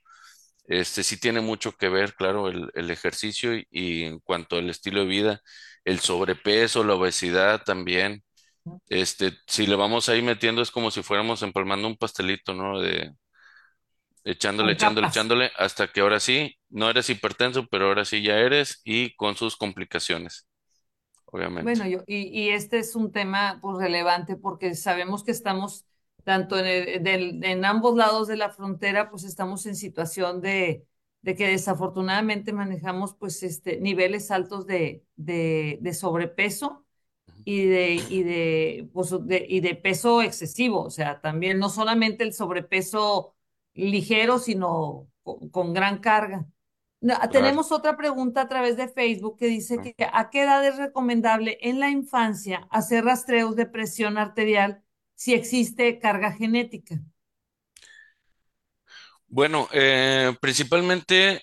Este 0.71 1.05
sí 1.05 1.21
tiene 1.21 1.43
mucho 1.43 1.73
que 1.75 1.91
ver, 1.91 2.15
claro, 2.17 2.49
el, 2.49 2.71
el 2.75 2.91
ejercicio 2.93 3.57
y, 3.57 3.67
y 3.73 4.05
en 4.05 4.21
cuanto 4.21 4.57
al 4.59 4.71
estilo 4.71 5.03
de 5.03 5.07
vida, 5.09 5.43
el 5.85 6.01
sobrepeso, 6.01 6.85
la 6.85 6.95
obesidad 6.97 7.63
también. 7.65 8.25
Este, 8.89 9.33
si 9.47 9.67
le 9.67 9.77
vamos 9.77 10.09
ahí 10.09 10.23
metiendo 10.23 10.63
es 10.63 10.71
como 10.71 10.91
si 10.91 11.03
fuéramos 11.03 11.43
empalmando 11.43 11.89
un 11.89 11.97
pastelito, 11.99 12.55
¿no? 12.55 12.81
De 12.81 13.13
echándole, 14.25 14.73
echándole, 14.73 15.07
echándole, 15.09 15.51
hasta 15.57 15.89
que 15.89 16.01
ahora 16.01 16.21
sí, 16.21 16.57
no 16.69 16.91
eres 16.91 17.11
hipertenso, 17.11 17.67
pero 17.69 17.87
ahora 17.87 18.05
sí 18.05 18.23
ya 18.23 18.39
eres 18.39 18.81
y 18.85 19.15
con 19.17 19.37
sus 19.37 19.57
complicaciones, 19.57 20.49
obviamente. 21.27 21.83
Bueno, 21.83 21.87
yo, 21.87 22.01
y, 22.07 22.29
y 22.29 22.51
este 22.51 22.79
es 22.79 22.97
un 22.97 23.13
tema 23.13 23.59
pues, 23.61 23.77
relevante 23.79 24.37
porque 24.37 24.75
sabemos 24.75 25.25
que 25.25 25.31
estamos 25.33 25.85
tanto 26.25 26.59
en, 26.59 26.67
el- 26.67 27.03
del- 27.03 27.45
en 27.45 27.65
ambos 27.65 27.97
lados 27.97 28.29
de 28.29 28.37
la 28.37 28.51
frontera, 28.51 29.11
pues 29.11 29.25
estamos 29.25 29.67
en 29.67 29.77
situación 29.77 30.41
de, 30.41 30.87
de 31.23 31.35
que 31.37 31.49
desafortunadamente 31.49 32.53
manejamos 32.53 33.15
pues 33.17 33.43
este, 33.43 33.79
niveles 33.81 34.31
altos 34.31 34.67
de, 34.67 35.05
de, 35.17 35.79
de 35.81 35.95
sobrepeso 35.95 36.85
y 37.45 37.67
de, 37.67 37.95
y 38.09 38.23
de, 38.23 38.91
pues, 38.93 39.11
de- 39.27 39.47
y 39.49 39.61
de 39.61 39.75
peso 39.75 40.23
excesivo. 40.23 40.83
O 40.85 40.91
sea, 40.91 41.21
también 41.21 41.59
no 41.59 41.69
solamente 41.71 42.25
el 42.25 42.33
sobrepeso 42.35 43.35
ligero, 43.75 44.39
sino 44.39 45.09
con, 45.23 45.49
con 45.51 45.73
gran 45.75 45.99
carga. 46.01 46.47
No, 47.01 47.15
tenemos 47.33 47.73
otra 47.73 47.97
pregunta 47.97 48.43
a 48.43 48.49
través 48.49 48.77
de 48.77 48.89
Facebook 48.89 49.39
que 49.39 49.47
dice 49.47 49.81
que 49.81 49.95
¿a 50.13 50.29
qué 50.31 50.43
edad 50.43 50.65
es 50.67 50.77
recomendable 50.77 51.59
en 51.63 51.81
la 51.81 51.89
infancia 51.91 52.67
hacer 52.71 53.05
rastreos 53.05 53.57
de 53.57 53.65
presión 53.67 54.19
arterial 54.19 54.83
si 55.23 55.31
existe 55.35 55.85
carga 56.05 56.31
genética? 56.41 56.95
Bueno, 59.29 59.69
eh, 59.73 60.35
principalmente 60.41 61.43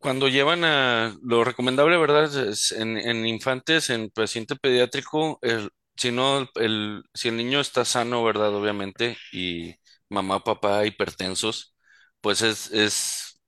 Cuando 0.00 0.28
llevan 0.28 0.64
a 0.64 1.16
lo 1.22 1.44
recomendable, 1.44 1.96
¿verdad? 1.98 2.24
Es 2.50 2.72
en, 2.72 2.98
en 2.98 3.26
infantes, 3.26 3.90
en 3.90 4.10
paciente 4.10 4.56
pediátrico, 4.56 5.38
el- 5.42 5.70
si 5.96 6.12
no, 6.12 6.38
el, 6.40 6.48
el- 6.56 7.04
si 7.14 7.28
el 7.28 7.36
niño 7.38 7.60
está 7.60 7.84
sano, 7.86 8.24
¿verdad? 8.24 8.54
Obviamente, 8.54 9.16
y 9.32 9.74
mamá, 10.10 10.44
papá 10.44 10.86
hipertensos, 10.86 11.74
pues 12.22 12.42
es, 12.42 12.70
es, 12.72 13.40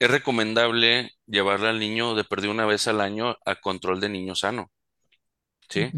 es 0.00 0.10
recomendable 0.10 1.12
llevarle 1.26 1.68
al 1.68 1.78
niño 1.80 2.14
de 2.16 2.24
perder 2.24 2.50
una 2.50 2.66
vez 2.66 2.88
al 2.88 3.00
año 3.02 3.36
a 3.46 3.56
control 3.60 4.00
de 4.00 4.08
niño 4.10 4.34
sano, 4.36 4.70
¿sí? 5.70 5.94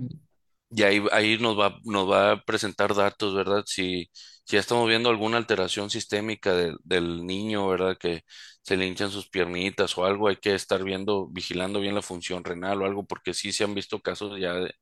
Y 0.72 0.82
ahí, 0.84 1.02
ahí 1.12 1.36
nos 1.38 1.58
va, 1.58 1.78
nos 1.84 2.08
va 2.08 2.32
a 2.32 2.44
presentar 2.44 2.94
datos, 2.94 3.34
¿verdad? 3.34 3.64
Si, 3.66 4.08
si 4.44 4.54
ya 4.56 4.60
estamos 4.60 4.88
viendo 4.88 5.08
alguna 5.10 5.36
alteración 5.36 5.90
sistémica 5.90 6.54
del 6.54 6.76
del 6.84 7.26
niño, 7.26 7.66
¿verdad? 7.68 7.96
Que 7.98 8.22
se 8.62 8.76
le 8.76 8.86
hinchan 8.86 9.10
sus 9.10 9.28
piernitas 9.28 9.98
o 9.98 10.04
algo, 10.04 10.28
hay 10.28 10.36
que 10.36 10.54
estar 10.54 10.84
viendo, 10.84 11.26
vigilando 11.28 11.80
bien 11.80 11.94
la 11.96 12.02
función 12.02 12.44
renal 12.44 12.82
o 12.82 12.84
algo, 12.86 13.04
porque 13.04 13.34
sí 13.34 13.50
se 13.52 13.64
han 13.64 13.74
visto 13.74 14.00
casos 14.00 14.38
ya 14.38 14.54
de, 14.54 14.74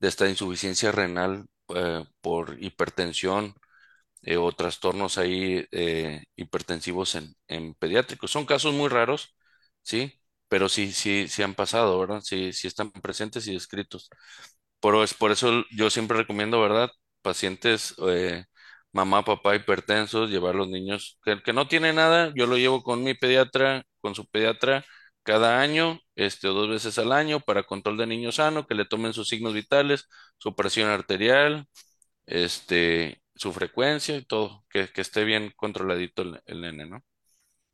de 0.00 0.08
esta 0.08 0.28
insuficiencia 0.28 0.92
renal 0.92 1.46
eh, 1.74 2.04
por 2.22 2.56
hipertensión 2.62 3.54
eh, 4.22 4.36
o 4.36 4.52
trastornos 4.52 5.18
ahí 5.18 5.66
eh, 5.72 6.24
hipertensivos 6.36 7.14
en, 7.16 7.34
en 7.48 7.74
pediátricos. 7.74 8.30
Son 8.30 8.46
casos 8.46 8.74
muy 8.74 8.88
raros, 8.88 9.36
¿sí? 9.82 10.12
Pero 10.48 10.68
sí, 10.68 10.92
sí, 10.92 11.28
sí 11.28 11.42
han 11.42 11.54
pasado, 11.54 11.98
¿verdad? 12.00 12.20
Sí, 12.22 12.52
sí 12.52 12.66
están 12.68 12.90
presentes 12.92 13.46
y 13.48 13.54
descritos. 13.54 14.10
Por, 14.80 14.96
es 15.02 15.14
por 15.14 15.32
eso 15.32 15.64
yo 15.70 15.90
siempre 15.90 16.16
recomiendo, 16.18 16.60
¿verdad? 16.60 16.90
Pacientes, 17.22 17.94
eh, 18.08 18.44
mamá, 18.92 19.24
papá 19.24 19.56
hipertensos, 19.56 20.30
llevar 20.30 20.54
los 20.54 20.68
niños 20.68 21.18
que, 21.24 21.42
que 21.42 21.52
no 21.52 21.66
tiene 21.68 21.92
nada, 21.92 22.32
yo 22.36 22.46
lo 22.46 22.56
llevo 22.56 22.82
con 22.82 23.02
mi 23.02 23.14
pediatra, 23.14 23.82
con 24.00 24.14
su 24.14 24.26
pediatra 24.26 24.84
cada 25.22 25.60
año, 25.60 26.00
este, 26.14 26.48
o 26.48 26.54
dos 26.54 26.68
veces 26.68 26.98
al 26.98 27.12
año 27.12 27.40
para 27.40 27.64
control 27.64 27.96
de 27.98 28.06
niño 28.06 28.32
sano, 28.32 28.66
que 28.66 28.74
le 28.74 28.84
tomen 28.86 29.12
sus 29.12 29.28
signos 29.28 29.52
vitales, 29.54 30.06
su 30.38 30.54
presión 30.54 30.88
arterial, 30.90 31.66
este, 32.26 33.22
su 33.34 33.52
frecuencia 33.52 34.16
y 34.16 34.24
todo, 34.24 34.64
que, 34.70 34.90
esté 34.96 35.24
bien 35.24 35.52
controladito 35.56 36.22
el, 36.22 36.42
el 36.46 36.60
nene, 36.62 36.86
¿no? 36.86 37.02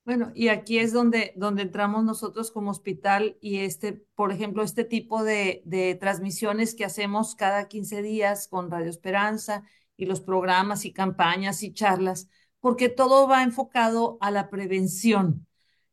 Bueno, 0.05 0.33
y 0.35 0.49
aquí 0.49 0.79
es 0.79 0.93
donde, 0.93 1.33
donde 1.35 1.63
entramos 1.63 2.05
nosotros 2.05 2.51
como 2.51 2.71
hospital 2.71 3.39
y 3.41 3.61
este, 3.61 3.95
por 4.15 4.33
ejemplo, 4.33 4.63
este 4.63 4.85
tipo 4.85 5.25
de, 5.25 5.63
de 5.65 5.95
transmisiones 5.95 6.75
que 6.75 6.85
hacemos 6.85 7.35
cada 7.35 7.69
15 7.69 8.03
días 8.03 8.47
con 8.49 8.71
Radio 8.71 8.91
Esperanza 8.91 9.63
y 9.97 10.05
los 10.05 10.21
programas 10.21 10.85
y 10.85 10.93
campañas 10.93 11.63
y 11.63 11.73
charlas, 11.73 12.29
porque 12.61 12.91
todo 12.91 13.27
va 13.29 13.43
enfocado 13.43 14.19
a 14.21 14.31
la 14.31 14.51
prevención. 14.51 15.47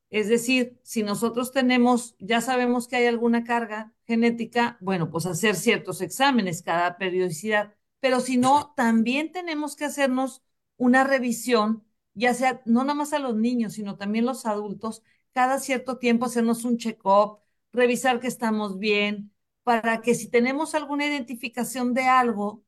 Es 0.09 0.27
decir, 0.27 0.79
si 0.83 1.03
nosotros 1.03 1.51
tenemos, 1.53 2.15
ya 2.19 2.41
sabemos 2.41 2.87
que 2.87 2.97
hay 2.97 3.05
alguna 3.07 3.43
carga 3.45 3.93
genética, 4.05 4.77
bueno, 4.81 5.09
pues 5.09 5.25
hacer 5.25 5.55
ciertos 5.55 6.01
exámenes 6.01 6.63
cada 6.63 6.97
periodicidad, 6.97 7.73
pero 8.01 8.19
si 8.19 8.37
no, 8.37 8.73
también 8.75 9.31
tenemos 9.31 9.75
que 9.77 9.85
hacernos 9.85 10.43
una 10.77 11.03
revisión, 11.05 11.85
ya 12.13 12.33
sea 12.33 12.61
no 12.65 12.81
nada 12.83 12.95
más 12.95 13.13
a 13.13 13.19
los 13.19 13.35
niños, 13.35 13.73
sino 13.73 13.97
también 13.97 14.25
los 14.25 14.45
adultos, 14.45 15.03
cada 15.33 15.59
cierto 15.59 15.97
tiempo 15.97 16.25
hacernos 16.25 16.63
un 16.65 16.77
check-up, 16.77 17.39
revisar 17.71 18.19
que 18.19 18.27
estamos 18.27 18.79
bien, 18.79 19.33
para 19.63 20.01
que 20.01 20.15
si 20.15 20.29
tenemos 20.29 20.75
alguna 20.75 21.05
identificación 21.05 21.93
de 21.93 22.03
algo, 22.03 22.63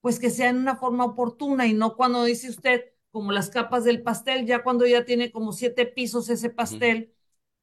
pues 0.00 0.18
que 0.20 0.30
sea 0.30 0.50
en 0.50 0.58
una 0.58 0.76
forma 0.76 1.04
oportuna 1.04 1.66
y 1.66 1.74
no 1.74 1.96
cuando 1.96 2.24
dice 2.24 2.48
usted 2.50 2.84
como 3.10 3.32
las 3.32 3.50
capas 3.50 3.84
del 3.84 4.02
pastel, 4.02 4.46
ya 4.46 4.62
cuando 4.62 4.86
ya 4.86 5.04
tiene 5.04 5.32
como 5.32 5.52
siete 5.52 5.86
pisos 5.86 6.28
ese 6.28 6.50
pastel, 6.50 7.12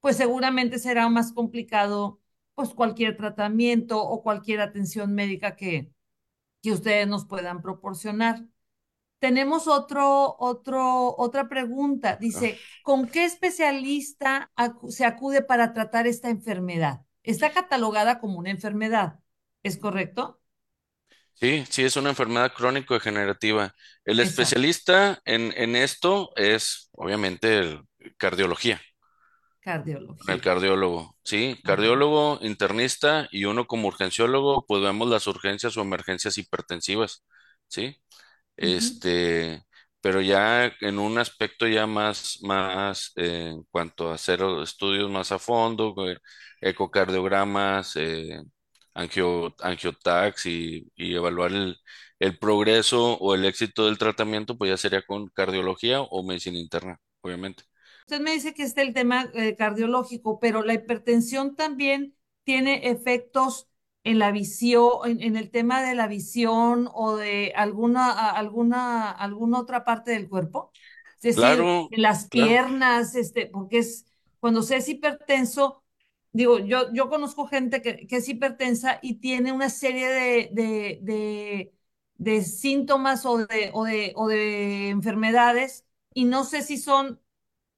pues 0.00 0.16
seguramente 0.16 0.78
será 0.78 1.08
más 1.08 1.32
complicado 1.32 2.20
pues 2.54 2.70
cualquier 2.70 3.16
tratamiento 3.16 4.02
o 4.02 4.22
cualquier 4.22 4.60
atención 4.60 5.14
médica 5.14 5.56
que, 5.56 5.92
que 6.62 6.72
ustedes 6.72 7.08
nos 7.08 7.26
puedan 7.26 7.62
proporcionar. 7.62 8.44
Tenemos 9.18 9.68
otro, 9.68 10.36
otro, 10.38 11.14
otra 11.16 11.48
pregunta. 11.48 12.16
Dice, 12.16 12.58
¿con 12.82 13.08
qué 13.08 13.24
especialista 13.24 14.52
se 14.88 15.04
acude 15.04 15.42
para 15.42 15.72
tratar 15.72 16.06
esta 16.06 16.30
enfermedad? 16.30 17.02
Está 17.22 17.52
catalogada 17.52 18.20
como 18.20 18.38
una 18.38 18.50
enfermedad, 18.50 19.20
¿es 19.62 19.78
correcto? 19.78 20.40
Sí, 21.34 21.64
sí, 21.68 21.82
es 21.82 21.96
una 21.96 22.10
enfermedad 22.10 22.52
crónico-degenerativa. 22.54 23.74
El 24.04 24.20
especialista 24.20 25.20
en, 25.24 25.52
en 25.56 25.74
esto 25.76 26.30
es, 26.36 26.90
obviamente, 26.92 27.58
el 27.58 27.82
cardiología. 28.16 28.80
Cardiología. 29.60 30.34
El 30.34 30.40
cardiólogo, 30.40 31.16
sí, 31.24 31.60
cardiólogo, 31.64 32.38
internista 32.42 33.28
y 33.30 33.46
uno 33.46 33.66
como 33.66 33.88
urgenciólogo, 33.88 34.64
pues 34.66 34.82
vemos 34.82 35.08
las 35.08 35.26
urgencias 35.26 35.76
o 35.76 35.82
emergencias 35.82 36.38
hipertensivas, 36.38 37.24
¿sí? 37.68 37.96
Este, 38.56 39.62
pero 40.00 40.20
ya 40.20 40.66
en 40.80 40.98
un 40.98 41.18
aspecto 41.18 41.66
ya 41.66 41.86
más, 41.86 42.38
más 42.42 43.12
eh, 43.16 43.50
en 43.52 43.64
cuanto 43.70 44.10
a 44.10 44.14
hacer 44.14 44.40
estudios 44.62 45.10
más 45.10 45.32
a 45.32 45.38
fondo, 45.38 45.94
eh, 46.08 46.18
ecocardiogramas, 46.60 47.96
eh, 47.96 48.40
angio, 48.94 49.54
angiotax 49.60 50.46
y, 50.46 50.90
y 50.94 51.14
evaluar 51.16 51.52
el, 51.52 51.76
el 52.18 52.38
progreso 52.38 53.14
o 53.18 53.34
el 53.34 53.44
éxito 53.44 53.86
del 53.86 53.98
tratamiento, 53.98 54.56
pues 54.56 54.70
ya 54.70 54.76
sería 54.76 55.02
con 55.06 55.28
cardiología 55.28 56.00
o 56.02 56.22
medicina 56.24 56.58
interna, 56.58 57.00
obviamente. 57.22 57.64
Usted 58.06 58.20
me 58.20 58.32
dice 58.32 58.54
que 58.54 58.62
está 58.64 58.82
el 58.82 58.92
tema 58.94 59.30
eh, 59.34 59.56
cardiológico, 59.56 60.38
pero 60.40 60.62
la 60.62 60.74
hipertensión 60.74 61.56
también 61.56 62.14
tiene 62.44 62.88
efectos 62.90 63.68
en 64.04 64.18
la 64.18 64.30
visión, 64.30 65.20
en, 65.20 65.36
el 65.36 65.50
tema 65.50 65.82
de 65.82 65.94
la 65.94 66.06
visión 66.06 66.88
o 66.92 67.16
de 67.16 67.52
alguna, 67.56 68.30
alguna, 68.30 69.10
alguna 69.10 69.60
otra 69.60 69.84
parte 69.84 70.12
del 70.12 70.28
cuerpo. 70.28 70.70
Es 71.22 71.36
decir, 71.36 71.60
en 71.90 72.02
las 72.02 72.28
piernas, 72.28 73.14
este, 73.14 73.46
porque 73.46 73.78
es 73.78 74.06
cuando 74.40 74.62
se 74.62 74.76
es 74.76 74.88
hipertenso, 74.90 75.82
digo, 76.32 76.58
yo, 76.58 76.92
yo 76.92 77.08
conozco 77.08 77.46
gente 77.46 77.80
que, 77.80 78.06
que 78.06 78.16
es 78.16 78.28
hipertensa 78.28 78.98
y 79.00 79.14
tiene 79.20 79.52
una 79.52 79.70
serie 79.70 80.06
de, 80.08 80.50
de, 80.52 80.98
de, 81.02 81.74
de 82.16 82.42
síntomas 82.42 83.24
o 83.24 83.38
de, 83.38 83.70
o, 83.72 83.84
de, 83.84 84.12
o 84.16 84.28
de 84.28 84.90
enfermedades 84.90 85.86
y 86.12 86.24
no 86.26 86.44
sé 86.44 86.62
si 86.62 86.76
son 86.76 87.20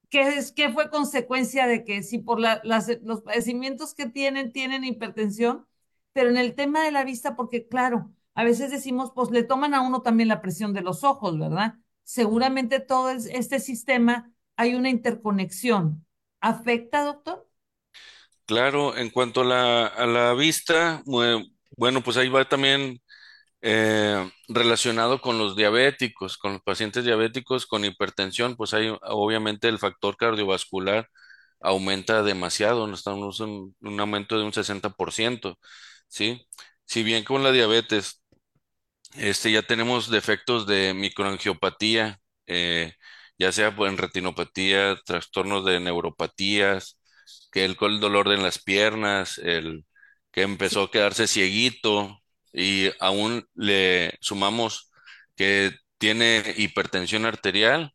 ¿Qué, 0.09 0.21
es, 0.21 0.53
qué 0.53 0.69
fue 0.71 0.89
consecuencia 0.89 1.67
de 1.67 1.83
que 1.83 2.01
si 2.01 2.19
por 2.19 2.39
la, 2.39 2.61
las, 2.63 2.89
los 3.03 3.21
padecimientos 3.21 3.93
que 3.93 4.07
tienen 4.07 4.53
tienen 4.53 4.85
hipertensión, 4.85 5.67
pero 6.17 6.31
en 6.31 6.37
el 6.37 6.55
tema 6.55 6.83
de 6.83 6.91
la 6.91 7.03
vista, 7.03 7.35
porque 7.35 7.67
claro, 7.67 8.11
a 8.33 8.43
veces 8.43 8.71
decimos, 8.71 9.11
pues 9.13 9.29
le 9.29 9.43
toman 9.43 9.75
a 9.75 9.81
uno 9.81 10.01
también 10.01 10.29
la 10.29 10.41
presión 10.41 10.73
de 10.73 10.81
los 10.81 11.03
ojos, 11.03 11.37
¿verdad? 11.37 11.75
Seguramente 12.05 12.79
todo 12.79 13.11
este 13.11 13.59
sistema 13.59 14.33
hay 14.55 14.73
una 14.73 14.89
interconexión. 14.89 16.07
¿Afecta, 16.41 17.03
doctor? 17.03 17.47
Claro, 18.45 18.95
en 18.97 19.09
cuanto 19.09 19.41
a 19.41 19.45
la, 19.45 19.87
a 19.87 20.05
la 20.07 20.33
vista, 20.33 21.01
bueno, 21.05 22.01
pues 22.03 22.15
ahí 22.17 22.29
va 22.29 22.47
también 22.47 23.01
eh, 23.61 24.31
relacionado 24.49 25.21
con 25.21 25.37
los 25.39 25.55
diabéticos, 25.57 26.37
con 26.37 26.53
los 26.53 26.63
pacientes 26.63 27.05
diabéticos 27.05 27.67
con 27.67 27.85
hipertensión, 27.85 28.55
pues 28.57 28.73
hay 28.73 28.95
obviamente 29.03 29.69
el 29.69 29.79
factor 29.79 30.17
cardiovascular 30.17 31.07
aumenta 31.61 32.23
demasiado, 32.23 32.91
estamos 32.93 33.39
en 33.41 33.75
un 33.81 33.99
aumento 33.99 34.37
de 34.39 34.45
un 34.45 34.53
60%, 34.53 35.57
¿sí? 36.07 36.47
Si 36.85 37.03
bien 37.03 37.23
con 37.23 37.43
la 37.43 37.51
diabetes, 37.51 38.21
este, 39.15 39.51
ya 39.51 39.63
tenemos 39.63 40.09
defectos 40.09 40.67
de 40.67 40.93
microangiopatía, 40.93 42.19
eh, 42.47 42.93
ya 43.37 43.51
sea 43.51 43.69
en 43.79 43.97
retinopatía, 43.97 44.97
trastornos 45.05 45.65
de 45.65 45.79
neuropatías, 45.79 46.99
que 47.51 47.65
el, 47.65 47.77
el 47.81 47.99
dolor 47.99 48.31
en 48.31 48.43
las 48.43 48.59
piernas, 48.59 49.37
el 49.39 49.85
que 50.31 50.43
empezó 50.43 50.83
a 50.83 50.91
quedarse 50.91 51.27
cieguito, 51.27 52.19
y 52.53 52.91
aún 52.99 53.45
le 53.55 54.17
sumamos 54.21 54.91
que 55.35 55.71
tiene 55.97 56.43
hipertensión 56.57 57.25
arterial, 57.25 57.93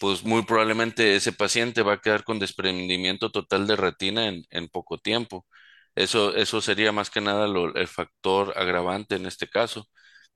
pues 0.00 0.24
muy 0.24 0.44
probablemente 0.44 1.16
ese 1.16 1.32
paciente 1.32 1.82
va 1.82 1.94
a 1.94 2.00
quedar 2.00 2.24
con 2.24 2.38
desprendimiento 2.38 3.30
total 3.30 3.66
de 3.66 3.76
retina 3.76 4.28
en, 4.28 4.68
poco 4.68 4.98
tiempo. 4.98 5.46
Eso, 5.96 6.36
eso 6.36 6.60
sería 6.60 6.92
más 6.92 7.10
que 7.10 7.20
nada 7.20 7.46
el 7.46 7.88
factor 7.88 8.54
agravante 8.56 9.16
en 9.16 9.26
este 9.26 9.48
caso. 9.48 9.88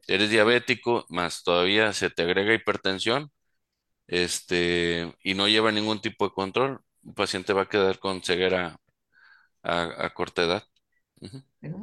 Eres 0.08 0.30
diabético, 0.30 1.06
más 1.10 1.42
todavía 1.44 1.92
se 1.92 2.10
te 2.10 2.22
agrega 2.22 2.54
hipertensión, 2.54 3.30
este, 4.08 5.14
y 5.22 5.34
no 5.34 5.48
lleva 5.48 5.72
ningún 5.72 6.00
tipo 6.00 6.26
de 6.26 6.34
control, 6.34 6.80
un 7.04 7.14
paciente 7.14 7.52
va 7.52 7.62
a 7.62 7.68
quedar 7.68 7.98
con 8.00 8.22
ceguera 8.22 8.78
a 9.62 10.10
corta 10.14 10.42
edad 10.44 10.64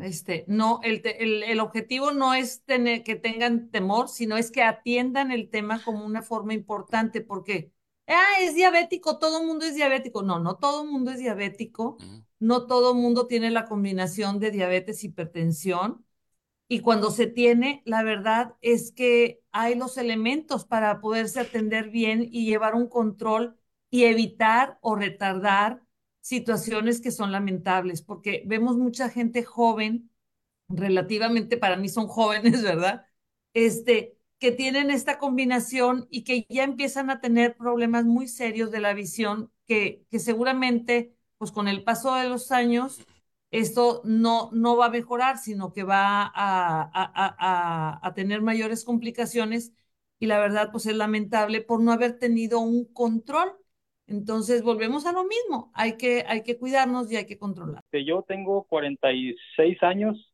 este, 0.02 0.46
no, 0.48 0.80
el, 0.84 1.02
el, 1.06 1.60
objetivo 1.60 2.12
no 2.12 2.34
es 2.34 2.64
tener, 2.64 3.04
que 3.04 3.16
tengan 3.16 3.70
temor, 3.70 4.10
sino 4.10 4.36
es 4.36 4.52
que 4.52 4.64
atiendan 4.64 5.32
el 5.32 5.50
tema 5.50 5.84
como 5.84 6.06
una 6.06 6.24
forma 6.24 6.54
importante, 6.54 7.22
porque, 7.22 7.72
ah, 8.08 8.42
es 8.42 8.56
diabético, 8.56 9.20
todo 9.20 9.40
el 9.40 9.48
mundo 9.48 9.66
es 9.66 9.76
diabético. 9.76 10.24
No, 10.24 10.40
no 10.40 10.56
todo 10.56 10.84
el 10.84 10.90
mundo 10.90 11.12
es 11.12 11.20
diabético, 11.20 11.98
no 12.40 12.68
todo 12.68 12.94
mundo 12.96 13.28
tiene 13.28 13.52
la 13.52 13.66
combinación 13.66 14.40
de 14.40 14.52
diabetes 14.52 15.04
hipertensión. 15.04 16.06
Y 16.70 16.82
cuando 16.82 17.12
se 17.12 17.28
tiene, 17.28 17.82
la 17.86 18.04
verdad 18.04 18.56
es 18.62 18.92
que 18.92 19.42
hay 19.52 19.76
los 19.76 19.98
elementos 19.98 20.66
para 20.66 21.00
poderse 21.02 21.40
atender 21.40 21.90
bien 21.90 22.28
y 22.32 22.46
llevar 22.46 22.76
un 22.76 22.88
control 22.90 23.58
y 23.90 24.04
evitar 24.06 24.78
o 24.82 24.96
retardar 24.96 25.82
situaciones 26.22 27.00
que 27.02 27.12
son 27.12 27.32
lamentables, 27.32 28.02
porque 28.02 28.44
vemos 28.46 28.78
mucha 28.78 29.10
gente 29.10 29.44
joven, 29.44 30.12
relativamente 30.70 31.58
para 31.58 31.78
mí 31.78 31.90
son 31.90 32.08
jóvenes, 32.08 32.64
¿verdad? 32.64 33.06
Este, 33.54 34.18
que 34.40 34.52
tienen 34.52 34.92
esta 34.92 35.18
combinación 35.20 36.08
y 36.12 36.24
que 36.24 36.46
ya 36.50 36.64
empiezan 36.64 37.10
a 37.10 37.22
tener 37.22 37.58
problemas 37.58 38.06
muy 38.06 38.28
serios 38.28 38.72
de 38.72 38.80
la 38.82 38.94
visión, 38.94 39.52
que, 39.68 40.06
que 40.12 40.20
seguramente, 40.20 41.17
pues 41.38 41.52
con 41.52 41.68
el 41.68 41.84
paso 41.84 42.16
de 42.16 42.30
los 42.30 42.52
años, 42.52 43.00
esto 43.52 44.02
no, 44.06 44.50
no 44.54 44.76
va 44.78 44.88
a 44.88 44.90
mejorar, 44.90 45.38
sino 45.38 45.74
que 45.74 45.84
va 45.84 46.24
a, 46.24 46.32
a, 46.34 46.90
a, 46.94 48.08
a 48.08 48.14
tener 48.14 48.42
mayores 48.42 48.84
complicaciones 48.84 49.74
y 50.20 50.26
la 50.28 50.40
verdad, 50.40 50.70
pues 50.72 50.86
es 50.88 50.96
lamentable 50.96 51.62
por 51.62 51.82
no 51.82 51.92
haber 51.92 52.18
tenido 52.20 52.60
un 52.60 52.86
control 52.94 53.54
entonces 54.08 54.64
volvemos 54.64 55.06
a 55.06 55.12
lo 55.12 55.26
mismo, 55.26 55.70
hay 55.74 55.98
que, 55.98 56.24
hay 56.28 56.42
que 56.44 56.58
cuidarnos 56.58 57.12
y 57.12 57.18
hay 57.18 57.26
que 57.26 57.38
controlar. 57.38 57.82
Yo 57.92 58.24
tengo 58.24 58.64
46 58.66 59.82
años 59.84 60.34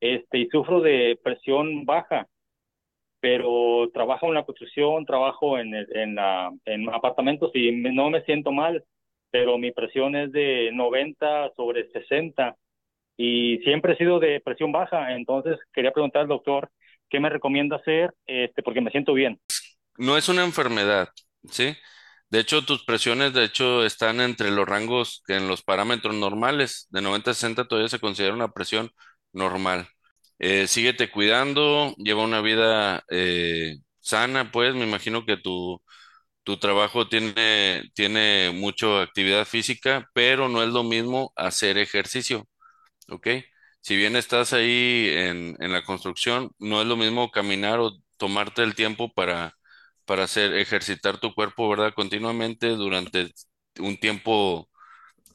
este, 0.00 0.38
y 0.38 0.48
sufro 0.48 0.80
de 0.80 1.18
presión 1.22 1.84
baja, 1.86 2.28
pero 3.20 3.90
trabajo 3.92 4.26
en 4.28 4.34
la 4.34 4.44
construcción, 4.44 5.04
trabajo 5.06 5.58
en, 5.58 5.74
en, 5.74 6.14
la, 6.14 6.50
en 6.66 6.88
apartamentos 6.90 7.50
y 7.54 7.72
no 7.72 8.10
me 8.10 8.22
siento 8.24 8.52
mal, 8.52 8.84
pero 9.30 9.58
mi 9.58 9.72
presión 9.72 10.16
es 10.16 10.32
de 10.32 10.70
90 10.72 11.52
sobre 11.56 11.90
60 11.90 12.56
y 13.16 13.58
siempre 13.58 13.94
he 13.94 13.96
sido 13.96 14.20
de 14.20 14.40
presión 14.40 14.72
baja, 14.72 15.14
entonces 15.14 15.58
quería 15.72 15.92
preguntar 15.92 16.22
al 16.22 16.28
doctor 16.28 16.70
qué 17.10 17.20
me 17.20 17.30
recomienda 17.30 17.76
hacer, 17.76 18.14
este, 18.26 18.62
porque 18.62 18.80
me 18.80 18.90
siento 18.90 19.12
bien. 19.14 19.40
No 19.96 20.16
es 20.16 20.28
una 20.28 20.44
enfermedad, 20.44 21.08
¿sí? 21.50 21.74
De 22.30 22.40
hecho, 22.40 22.64
tus 22.64 22.84
presiones, 22.84 23.32
de 23.32 23.44
hecho, 23.44 23.84
están 23.84 24.20
entre 24.20 24.50
los 24.50 24.68
rangos 24.68 25.22
que 25.26 25.34
en 25.34 25.48
los 25.48 25.62
parámetros 25.62 26.14
normales. 26.14 26.86
De 26.90 27.00
90 27.00 27.30
a 27.30 27.34
60 27.34 27.66
todavía 27.66 27.88
se 27.88 28.00
considera 28.00 28.34
una 28.34 28.52
presión 28.52 28.90
normal. 29.32 29.88
Eh, 30.38 30.66
síguete 30.66 31.10
cuidando, 31.10 31.94
lleva 31.96 32.22
una 32.22 32.40
vida 32.42 33.02
eh, 33.10 33.78
sana, 34.00 34.52
pues 34.52 34.74
me 34.74 34.84
imagino 34.84 35.24
que 35.24 35.36
tu, 35.38 35.82
tu 36.48 36.58
trabajo 36.58 37.08
tiene, 37.10 37.84
tiene 37.94 38.52
mucha 38.54 39.02
actividad 39.02 39.44
física, 39.46 40.08
pero 40.14 40.48
no 40.48 40.62
es 40.64 40.70
lo 40.70 40.82
mismo 40.82 41.30
hacer 41.36 41.76
ejercicio, 41.78 42.48
¿ok? 43.10 43.28
Si 43.82 43.96
bien 43.96 44.16
estás 44.16 44.52
ahí 44.54 45.10
en, 45.12 45.56
en 45.60 45.72
la 45.72 45.84
construcción, 45.84 46.50
no 46.58 46.80
es 46.82 46.86
lo 46.88 46.96
mismo 46.96 47.30
caminar 47.30 47.80
o 47.80 47.92
tomarte 48.18 48.62
el 48.62 48.74
tiempo 48.74 49.12
para 49.12 49.54
para 50.06 50.24
hacer, 50.24 50.54
ejercitar 50.54 51.18
tu 51.20 51.34
cuerpo, 51.34 51.68
¿verdad? 51.68 51.94
Continuamente 51.94 52.68
durante 52.70 53.32
un 53.80 53.98
tiempo 53.98 54.70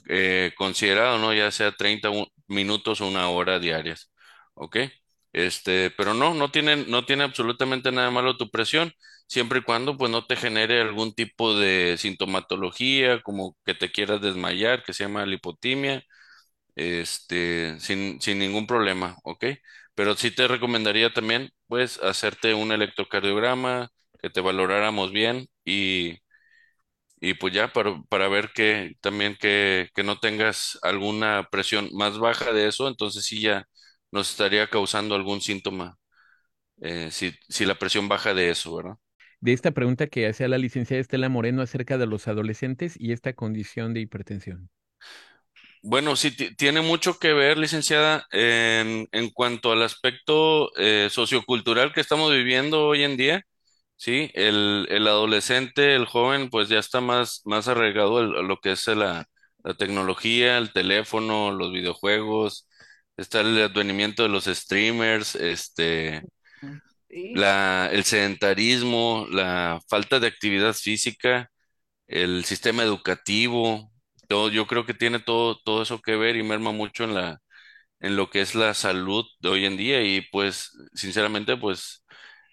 eh, 0.08 0.52
considerado, 0.58 1.18
¿no? 1.20 1.34
Ya 1.34 1.52
sea 1.52 1.72
30 1.72 2.10
minutos 2.48 3.02
o 3.02 3.08
una 3.08 3.30
hora 3.30 3.60
diarias, 3.60 4.12
¿ok? 4.56 4.78
Este, 5.34 5.92
pero 5.92 6.14
no, 6.14 6.34
no 6.34 6.52
tiene, 6.52 6.76
no 6.88 7.06
tiene 7.06 7.24
absolutamente 7.24 7.92
nada 7.92 8.12
malo 8.12 8.38
tu 8.38 8.50
presión, 8.52 8.94
siempre 9.28 9.60
y 9.60 9.62
cuando 9.64 9.98
pues 9.98 10.12
no 10.12 10.26
te 10.26 10.36
genere 10.36 10.82
algún 10.82 11.14
tipo 11.14 11.56
de 11.58 11.96
sintomatología, 11.98 13.22
como 13.22 13.56
que 13.66 13.74
te 13.76 13.92
quieras 13.92 14.22
desmayar, 14.22 14.84
que 14.84 14.94
se 14.94 15.04
llama 15.06 15.26
lipotimia, 15.26 16.04
este, 16.76 17.80
sin, 17.80 18.22
sin 18.22 18.40
ningún 18.40 18.68
problema, 18.68 19.18
¿ok? 19.24 19.46
Pero 19.96 20.16
sí 20.16 20.32
te 20.32 20.48
recomendaría 20.48 21.14
también, 21.14 21.50
pues, 21.68 22.00
hacerte 22.04 22.54
un 22.54 22.72
electrocardiograma, 22.72 23.90
que 24.22 24.30
te 24.30 24.42
valoráramos 24.42 25.12
bien 25.12 25.48
y, 25.66 26.20
y 27.20 27.34
pues 27.36 27.54
ya 27.54 27.72
para, 27.72 28.02
para 28.10 28.28
ver 28.28 28.52
que 28.54 28.94
también 29.02 29.36
que, 29.40 29.90
que 29.96 30.04
no 30.04 30.20
tengas 30.20 30.78
alguna 30.82 31.48
presión 31.52 31.90
más 31.94 32.18
baja 32.20 32.52
de 32.54 32.68
eso, 32.68 32.88
entonces 32.88 33.26
sí 33.26 33.42
ya 33.42 33.66
nos 34.12 34.30
estaría 34.32 34.68
causando 34.70 35.16
algún 35.16 35.42
síntoma, 35.42 35.98
eh, 36.82 37.10
si, 37.12 37.34
si 37.50 37.66
la 37.66 37.76
presión 37.80 38.10
baja 38.10 38.34
de 38.36 38.52
eso, 38.52 38.76
¿verdad? 38.78 38.96
De 39.44 39.54
esta 39.54 39.70
pregunta 39.70 40.08
que 40.08 40.26
hacía 40.28 40.48
la 40.48 40.58
licenciada 40.58 41.00
Estela 41.00 41.30
Moreno 41.30 41.62
acerca 41.62 42.00
de 42.00 42.08
los 42.08 42.28
adolescentes 42.28 42.96
y 43.00 43.12
esta 43.12 43.34
condición 43.34 43.94
de 43.94 44.00
hipertensión. 44.00 44.72
Bueno, 45.82 46.16
sí, 46.16 46.32
ti- 46.36 46.56
tiene 46.56 46.82
mucho 46.82 47.20
que 47.20 47.34
ver, 47.34 47.58
licenciada, 47.58 48.26
en, 48.32 49.08
en 49.12 49.30
cuanto 49.30 49.72
al 49.72 49.84
aspecto 49.84 50.72
eh, 50.78 51.10
sociocultural 51.12 51.92
que 51.94 52.00
estamos 52.02 52.32
viviendo 52.32 52.88
hoy 52.88 53.04
en 53.04 53.18
día. 53.18 53.44
Sí, 53.98 54.30
el, 54.34 54.88
el 54.90 55.08
adolescente, 55.08 55.96
el 55.96 56.06
joven, 56.06 56.50
pues 56.50 56.70
ya 56.70 56.80
está 56.80 57.02
más, 57.02 57.42
más 57.46 57.68
arraigado 57.68 58.20
a 58.20 58.24
lo 58.44 58.58
que 58.60 58.72
es 58.74 58.88
la, 58.88 59.26
la 59.64 59.74
tecnología, 59.76 60.58
el 60.58 60.74
teléfono, 60.74 61.52
los 61.52 61.72
videojuegos, 61.74 62.68
está 63.18 63.42
el 63.42 63.62
advenimiento 63.62 64.24
de 64.24 64.30
los 64.30 64.46
streamers, 64.46 65.36
este, 65.36 66.24
La, 67.32 67.90
el 67.92 68.04
sedentarismo, 68.04 69.28
la 69.32 69.82
falta 69.90 70.20
de 70.20 70.28
actividad 70.28 70.74
física, 70.74 71.50
el 72.08 72.46
sistema 72.46 72.84
educativo, 72.84 73.92
todo, 74.30 74.50
yo 74.50 74.68
creo 74.68 74.86
que 74.86 74.94
tiene 74.96 75.20
todo, 75.20 75.60
todo 75.66 75.84
eso 75.84 76.02
que 76.02 76.16
ver 76.18 76.36
y 76.38 76.44
merma 76.44 76.72
mucho 76.72 77.06
en 77.06 77.16
la, 77.16 77.40
en 78.00 78.16
lo 78.18 78.30
que 78.30 78.42
es 78.42 78.56
la 78.56 78.74
salud 78.76 79.26
de 79.42 79.50
hoy 79.50 79.66
en 79.66 79.78
día 79.78 80.04
y 80.04 80.22
pues, 80.32 80.72
sinceramente, 80.94 81.58
pues 81.58 82.06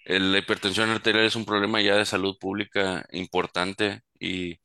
la 0.07 0.39
hipertensión 0.39 0.91
arterial 0.91 1.25
es 1.27 1.37
un 1.37 1.47
problema 1.47 1.81
ya 1.83 1.97
de 1.97 2.07
salud 2.07 2.37
pública 2.41 3.07
importante 3.13 4.03
y, 4.21 4.61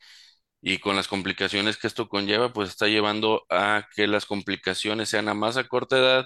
y 0.62 0.80
con 0.80 0.96
las 0.96 1.08
complicaciones 1.08 1.78
que 1.78 1.88
esto 1.88 2.10
conlleva, 2.10 2.54
pues 2.54 2.70
está 2.70 2.88
llevando 2.88 3.46
a 3.50 3.88
que 3.96 4.08
las 4.08 4.26
complicaciones 4.26 5.10
sean 5.10 5.30
a 5.30 5.34
más 5.36 5.58
a 5.58 5.66
corta 5.68 5.98
edad, 5.98 6.26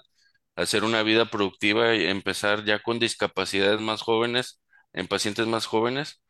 hacer 0.61 0.83
una 0.83 1.03
vida 1.03 1.25
productiva 1.29 1.95
y 1.95 2.05
empezar 2.05 2.65
ya 2.65 2.79
con 2.81 2.99
discapacidades 2.99 3.81
más 3.81 4.01
jóvenes, 4.01 4.61
en 4.93 5.07
pacientes 5.07 5.47
más 5.47 5.65
jóvenes. 5.65 6.21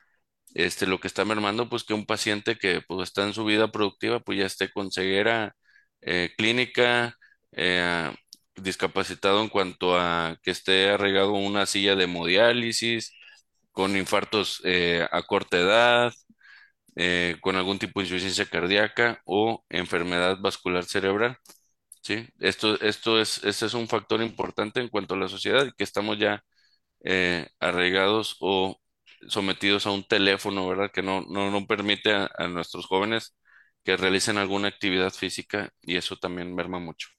Este, 0.56 0.88
lo 0.88 1.00
que 1.00 1.08
está 1.08 1.26
mermando, 1.26 1.70
pues 1.70 1.84
que 1.84 1.94
un 1.94 2.06
paciente 2.06 2.58
que 2.58 2.82
pues, 2.88 3.10
está 3.10 3.24
en 3.26 3.34
su 3.34 3.46
vida 3.46 3.72
productiva, 3.72 4.20
pues 4.22 4.40
ya 4.40 4.46
esté 4.46 4.72
con 4.72 4.92
ceguera 4.92 5.56
eh, 6.02 6.32
clínica, 6.38 7.16
eh, 7.54 8.12
discapacitado 8.56 9.42
en 9.42 9.50
cuanto 9.50 9.98
a 9.98 10.38
que 10.44 10.52
esté 10.52 10.90
arraigado 10.92 11.34
una 11.34 11.66
silla 11.66 11.96
de 11.96 12.06
hemodiálisis, 12.06 13.14
con 13.72 13.96
infartos 13.98 14.62
eh, 14.66 15.08
a 15.12 15.24
corta 15.24 15.58
edad, 15.58 16.14
con 17.42 17.56
algún 17.56 17.80
tipo 17.80 18.00
de 18.00 18.06
insuficiencia 18.06 18.46
cardíaca 18.46 19.22
o 19.26 19.64
enfermedad 19.70 20.38
vascular 20.42 20.84
cerebral. 20.86 21.38
¿Sí? 22.02 22.28
Esto, 22.40 22.80
esto 22.82 23.20
es, 23.20 23.44
este 23.44 23.66
es 23.66 23.74
un 23.74 23.88
factor 23.88 24.22
importante 24.22 24.80
en 24.82 24.90
cuanto 24.90 25.16
a 25.16 25.18
la 25.18 25.28
sociedad 25.28 25.66
y 25.66 25.72
que 25.74 25.84
estamos 25.84 26.18
ya 26.20 26.44
eh, 27.04 27.48
arraigados 27.60 28.38
o 28.42 28.80
sometidos 29.30 29.86
a 29.88 29.92
un 29.92 30.06
teléfono, 30.06 30.68
¿verdad? 30.68 30.92
Que 30.94 31.04
no, 31.04 31.22
no, 31.24 31.52
no 31.52 31.68
permite 31.68 32.14
a, 32.14 32.30
nuestros 32.50 32.88
jóvenes 32.88 33.36
que 33.84 33.98
realicen 33.98 34.38
alguna 34.38 34.70
actividad 34.70 35.12
física 35.14 35.72
y 35.82 35.98
eso 35.98 36.18
también 36.18 36.56
merma 36.56 36.80
mucho. 36.80 37.10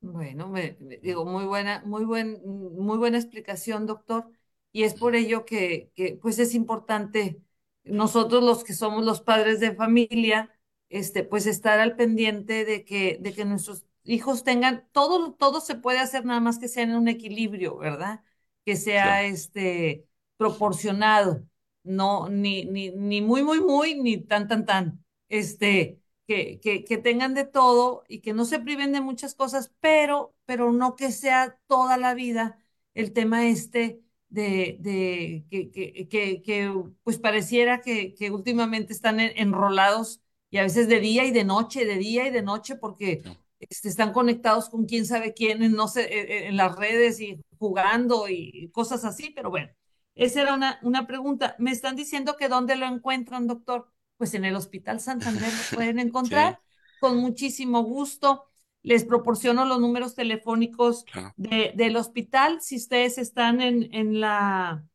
Bueno, 0.00 0.48
me- 0.48 0.76
digo, 1.02 1.24
muy 1.24 1.44
buena, 1.46 1.82
muy 1.84 2.04
buen, 2.04 2.40
muy 2.44 2.98
buena 2.98 3.18
explicación, 3.18 3.86
doctor. 3.86 4.30
Y 4.72 4.84
es 4.84 4.94
por 4.94 5.16
ello 5.16 5.44
que, 5.44 5.90
que, 5.94 6.18
pues 6.20 6.38
es 6.38 6.54
importante 6.54 7.42
nosotros 7.84 8.42
los 8.44 8.62
que 8.64 8.74
somos 8.74 9.04
los 9.04 9.20
padres 9.22 9.58
de 9.60 9.74
familia, 9.74 10.50
este, 10.88 11.24
pues 11.24 11.46
estar 11.46 11.78
al 11.80 11.96
pendiente 11.96 12.64
de 12.64 12.84
que, 12.84 13.18
de 13.20 13.32
que 13.34 13.44
nuestros 13.44 13.86
hijos 14.04 14.44
tengan, 14.44 14.86
todo, 14.92 15.32
todo 15.34 15.60
se 15.60 15.74
puede 15.76 15.98
hacer 15.98 16.24
nada 16.24 16.40
más 16.40 16.58
que 16.58 16.68
sea 16.68 16.84
en 16.84 16.94
un 16.96 17.08
equilibrio, 17.08 17.76
¿verdad? 17.78 18.22
Que 18.64 18.76
sea 18.76 19.24
este 19.24 20.06
proporcionado, 20.36 21.44
no, 21.82 22.28
ni, 22.28 22.64
ni, 22.66 22.90
ni 22.90 23.22
muy, 23.22 23.42
muy, 23.42 23.60
muy, 23.60 23.94
ni 24.00 24.18
tan, 24.18 24.48
tan, 24.48 24.64
tan. 24.66 25.04
Este 25.28 26.00
que, 26.26 26.60
que, 26.60 26.84
que 26.84 26.98
tengan 26.98 27.34
de 27.34 27.44
todo 27.44 28.02
y 28.08 28.20
que 28.20 28.32
no 28.32 28.44
se 28.44 28.58
priven 28.60 28.92
de 28.92 29.00
muchas 29.00 29.34
cosas, 29.34 29.72
pero, 29.80 30.34
pero 30.44 30.72
no 30.72 30.96
que 30.96 31.12
sea 31.12 31.58
toda 31.66 31.96
la 31.96 32.14
vida 32.14 32.58
el 32.94 33.12
tema 33.12 33.46
este 33.46 34.02
de, 34.28 34.76
de 34.80 35.44
que, 35.50 35.70
que, 35.70 36.08
que, 36.08 36.42
que, 36.42 36.72
pues 37.04 37.18
pareciera 37.18 37.80
que, 37.80 38.14
que 38.14 38.30
últimamente 38.30 38.92
están 38.92 39.20
en- 39.20 39.32
enrolados 39.38 40.20
y 40.56 40.58
a 40.58 40.62
veces 40.62 40.88
de 40.88 41.00
día 41.00 41.24
y 41.26 41.32
de 41.32 41.44
noche, 41.44 41.84
de 41.84 41.96
día 41.98 42.26
y 42.26 42.30
de 42.30 42.42
noche, 42.42 42.76
porque 42.76 43.22
sí, 43.22 43.38
este, 43.60 43.88
están 43.90 44.12
conectados 44.12 44.70
con 44.70 44.86
quién 44.86 45.04
sabe 45.04 45.34
quién, 45.34 45.70
no 45.72 45.86
sé, 45.86 46.02
eh, 46.04 46.44
eh, 46.44 46.48
en 46.48 46.56
las 46.56 46.76
redes 46.76 47.20
y 47.20 47.38
jugando 47.58 48.26
y 48.28 48.70
cosas 48.72 49.04
así, 49.04 49.30
pero 49.36 49.50
bueno, 49.50 49.70
esa 50.14 50.40
era 50.42 50.54
una, 50.54 50.78
una 50.82 51.06
pregunta. 51.06 51.56
Me 51.58 51.70
están 51.72 51.94
diciendo 51.94 52.36
que 52.38 52.48
dónde 52.48 52.76
lo 52.76 52.86
encuentran, 52.86 53.46
doctor 53.46 53.92
pues 54.16 54.32
en 54.32 54.46
el 54.46 54.56
Hospital 54.56 55.00
Santander 55.00 55.52
lo 55.52 55.62
pueden 55.76 55.98
sí, 55.98 56.08
encontrar 56.08 56.58
con 57.00 57.18
muchísimo 57.18 57.82
gusto. 57.82 58.44
Les 58.82 59.04
proporciono 59.04 59.66
los 59.66 59.80
números 59.80 60.14
telefónicos 60.14 61.04
claro, 61.04 61.34
de, 61.36 61.72
del 61.76 61.96
hospital. 61.96 62.62
Si 62.62 62.76
ustedes 62.76 63.18
están 63.18 63.60
en, 63.60 63.92
en 63.94 64.20
la, 64.20 64.86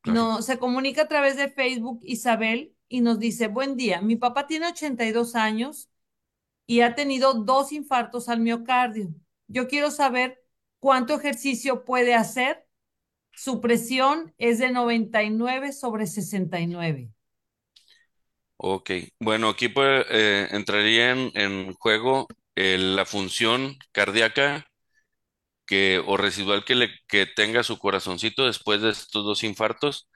claro. 0.00 0.18
No, 0.18 0.40
se 0.40 0.58
comunica 0.58 1.02
a 1.02 1.08
través 1.08 1.36
de 1.36 1.50
Facebook 1.50 2.00
Isabel 2.02 2.74
y 2.90 3.02
nos 3.02 3.20
dice, 3.20 3.48
buen 3.48 3.76
día, 3.78 4.02
mi 4.02 4.16
papá 4.16 4.48
tiene 4.48 4.68
82 4.68 5.36
años 5.36 5.90
y 6.66 6.82
ha 6.82 6.94
tenido 6.96 7.34
dos 7.34 7.72
infartos 7.72 8.28
al 8.28 8.40
miocardio. 8.40 9.14
Yo 9.48 9.68
quiero 9.68 9.90
saber 9.90 10.42
cuánto 10.80 11.14
ejercicio 11.16 11.84
puede 11.84 12.14
hacer. 12.14 12.66
Su 13.32 13.60
presión 13.60 14.34
es 14.38 14.58
de 14.60 14.70
99 14.72 15.72
sobre 15.72 16.06
69. 16.06 17.10
Ok, 18.62 18.90
bueno, 19.20 19.48
aquí 19.48 19.72
eh, 19.76 20.48
entraría 20.50 21.12
en, 21.12 21.30
en 21.34 21.72
juego 21.74 22.28
eh, 22.56 22.76
la 22.78 23.06
función 23.06 23.76
cardíaca 23.92 24.66
que, 25.66 26.02
o 26.06 26.16
residual 26.16 26.64
que, 26.64 26.74
le, 26.74 26.88
que 27.08 27.26
tenga 27.26 27.62
su 27.62 27.78
corazoncito 27.78 28.46
después 28.46 28.82
de 28.82 28.90
estos 28.90 29.24
dos 29.24 29.44
infartos. 29.44 30.08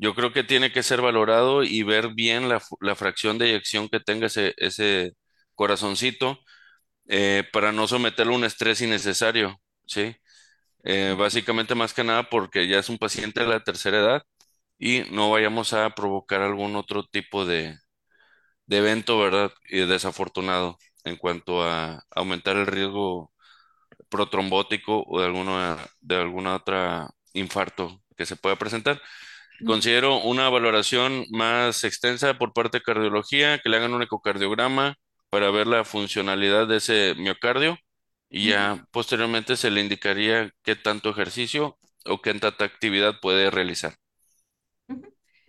Yo 0.00 0.14
creo 0.14 0.32
que 0.32 0.44
tiene 0.44 0.72
que 0.72 0.82
ser 0.82 1.02
valorado 1.02 1.62
y 1.64 1.82
ver 1.82 2.14
bien 2.14 2.48
la, 2.48 2.62
la 2.80 2.96
fracción 2.96 3.38
de 3.38 3.48
eyección 3.50 3.88
que 3.90 4.00
tenga 4.00 4.26
ese, 4.28 4.54
ese 4.56 5.12
corazoncito 5.54 6.40
eh, 7.08 7.44
para 7.52 7.72
no 7.72 7.88
someterlo 7.88 8.34
a 8.34 8.36
un 8.38 8.44
estrés 8.44 8.80
innecesario, 8.82 9.60
¿sí? 9.86 10.16
Eh, 10.84 11.16
básicamente 11.18 11.74
más 11.76 11.94
que 11.94 12.04
nada 12.04 12.24
porque 12.30 12.68
ya 12.68 12.78
es 12.80 12.88
un 12.90 12.98
paciente 12.98 13.40
de 13.42 13.48
la 13.48 13.60
tercera 13.64 13.98
edad 14.00 14.22
y 14.78 15.02
no 15.12 15.30
vayamos 15.30 15.72
a 15.74 15.90
provocar 15.94 16.42
algún 16.42 16.76
otro 16.76 17.04
tipo 17.06 17.46
de, 17.46 17.76
de 18.66 18.78
evento, 18.78 19.18
¿verdad? 19.18 19.52
Y 19.68 19.80
desafortunado 19.86 20.78
en 21.04 21.16
cuanto 21.16 21.62
a 21.64 22.04
aumentar 22.10 22.56
el 22.56 22.66
riesgo 22.66 23.32
protrombótico 24.10 25.04
o 25.06 25.20
de 25.20 25.26
alguna, 25.26 25.78
de 26.00 26.16
alguna 26.16 26.56
otra 26.56 27.10
infarto 27.34 28.02
que 28.16 28.26
se 28.26 28.36
pueda 28.36 28.56
presentar. 28.56 29.02
Considero 29.64 30.18
una 30.22 30.48
valoración 30.48 31.24
más 31.30 31.84
extensa 31.84 32.34
por 32.38 32.52
parte 32.52 32.78
de 32.78 32.82
cardiología, 32.84 33.58
que 33.60 33.68
le 33.68 33.76
hagan 33.76 33.94
un 33.94 34.02
ecocardiograma 34.02 34.96
para 35.30 35.50
ver 35.50 35.66
la 35.66 35.84
funcionalidad 35.84 36.66
de 36.68 36.78
ese 36.78 37.14
miocardio 37.16 37.78
y 38.30 38.48
ya 38.50 38.86
posteriormente 38.92 39.56
se 39.56 39.70
le 39.70 39.80
indicaría 39.82 40.50
qué 40.62 40.76
tanto 40.76 41.10
ejercicio 41.10 41.78
o 42.06 42.20
qué 42.22 42.34
tanta 42.34 42.64
actividad 42.64 43.20
puede 43.20 43.50
realizar. 43.50 43.94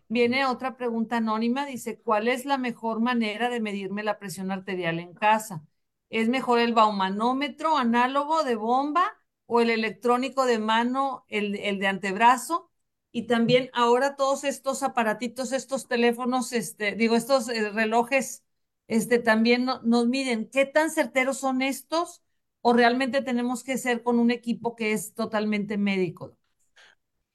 Viene 0.09 0.45
otra 0.45 0.75
pregunta 0.77 1.17
anónima, 1.17 1.65
dice, 1.65 2.01
¿cuál 2.01 2.27
es 2.27 2.45
la 2.45 2.57
mejor 2.57 2.99
manera 3.01 3.49
de 3.49 3.61
medirme 3.61 4.03
la 4.03 4.19
presión 4.19 4.51
arterial 4.51 4.99
en 4.99 5.13
casa? 5.13 5.63
¿Es 6.09 6.27
mejor 6.29 6.59
el 6.59 6.73
baumanómetro 6.73 7.77
análogo 7.77 8.43
de 8.43 8.55
bomba 8.55 9.05
o 9.45 9.61
el 9.61 9.69
electrónico 9.69 10.45
de 10.45 10.59
mano, 10.59 11.25
el, 11.29 11.55
el 11.55 11.79
de 11.79 11.87
antebrazo? 11.87 12.70
Y 13.11 13.23
también 13.27 13.69
ahora 13.73 14.15
todos 14.15 14.43
estos 14.43 14.83
aparatitos, 14.83 15.51
estos 15.51 15.87
teléfonos, 15.87 16.53
este, 16.53 16.95
digo, 16.95 17.15
estos 17.15 17.49
eh, 17.49 17.69
relojes, 17.71 18.43
este, 18.87 19.19
también 19.19 19.65
nos 19.83 20.07
miden 20.07 20.49
qué 20.49 20.65
tan 20.65 20.89
certeros 20.91 21.37
son 21.39 21.61
estos 21.61 22.21
o 22.61 22.73
realmente 22.73 23.21
tenemos 23.21 23.63
que 23.63 23.77
ser 23.77 24.03
con 24.03 24.19
un 24.19 24.31
equipo 24.31 24.75
que 24.75 24.93
es 24.93 25.13
totalmente 25.13 25.77
médico. 25.77 26.37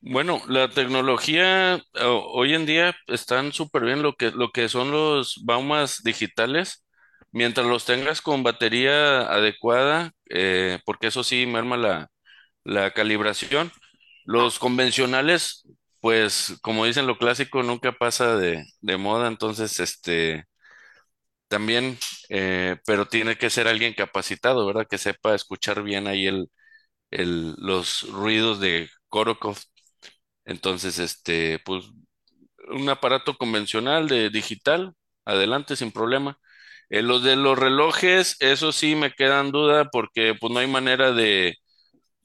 Bueno, 0.00 0.40
la 0.48 0.68
tecnología 0.70 1.80
hoy 2.32 2.54
en 2.54 2.64
día 2.66 2.94
están 3.08 3.52
súper 3.52 3.84
bien 3.84 4.02
lo 4.02 4.14
que, 4.14 4.30
lo 4.30 4.50
que 4.52 4.68
son 4.68 4.92
los 4.92 5.42
baumas 5.44 6.02
digitales. 6.04 6.84
Mientras 7.32 7.66
los 7.66 7.84
tengas 7.84 8.22
con 8.22 8.42
batería 8.44 9.22
adecuada, 9.22 10.12
eh, 10.30 10.78
porque 10.86 11.08
eso 11.08 11.24
sí 11.24 11.44
merma 11.46 11.76
la, 11.76 12.08
la 12.64 12.92
calibración. 12.92 13.72
Los 14.26 14.58
convencionales, 14.58 15.66
pues, 16.00 16.58
como 16.62 16.84
dicen, 16.84 17.06
lo 17.06 17.16
clásico 17.18 17.62
nunca 17.62 17.92
pasa 17.92 18.36
de, 18.36 18.64
moda, 18.98 19.28
entonces, 19.28 19.80
este, 19.80 20.44
también, 21.48 21.98
eh, 22.28 22.76
pero 22.86 23.06
tiene 23.08 23.36
que 23.36 23.50
ser 23.50 23.68
alguien 23.68 23.94
capacitado, 23.94 24.66
¿verdad? 24.66 24.86
Que 24.88 24.98
sepa 24.98 25.34
escuchar 25.34 25.82
bien 25.82 26.06
ahí 26.08 26.26
el, 26.26 26.50
el, 27.10 27.54
los 27.58 28.10
ruidos 28.12 28.60
de 28.60 28.90
Korokov. 29.08 29.58
Entonces, 30.44 30.98
este, 30.98 31.60
pues, 31.64 31.86
un 32.68 32.88
aparato 32.88 33.36
convencional 33.38 34.08
de 34.08 34.30
digital, 34.30 34.94
adelante 35.24 35.76
sin 35.76 35.92
problema. 35.92 36.38
Eh, 36.90 37.02
los 37.02 37.22
de 37.24 37.36
los 37.36 37.58
relojes, 37.58 38.36
eso 38.40 38.72
sí 38.72 38.94
me 38.96 39.12
quedan 39.12 39.52
duda 39.52 39.86
porque 39.90 40.34
pues 40.40 40.52
no 40.52 40.60
hay 40.60 40.66
manera 40.68 41.12
de 41.12 41.56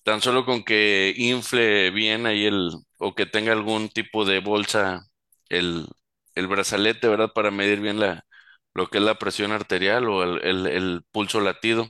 tan 0.03 0.21
solo 0.21 0.45
con 0.45 0.63
que 0.63 1.13
infle 1.17 1.91
bien 1.91 2.25
ahí 2.25 2.45
el, 2.45 2.71
o 2.99 3.15
que 3.15 3.25
tenga 3.25 3.53
algún 3.53 3.89
tipo 3.89 4.25
de 4.25 4.39
bolsa 4.39 5.01
el, 5.49 5.87
el 6.35 6.47
brazalete, 6.47 7.07
¿verdad? 7.07 7.31
Para 7.33 7.51
medir 7.51 7.79
bien 7.81 7.99
la, 7.99 8.25
lo 8.73 8.87
que 8.89 8.97
es 8.99 9.03
la 9.03 9.19
presión 9.19 9.51
arterial 9.51 10.07
o 10.09 10.23
el, 10.23 10.67
el, 10.67 11.03
pulso 11.11 11.41
latido. 11.41 11.89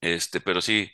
Este, 0.00 0.40
pero 0.40 0.60
sí, 0.62 0.90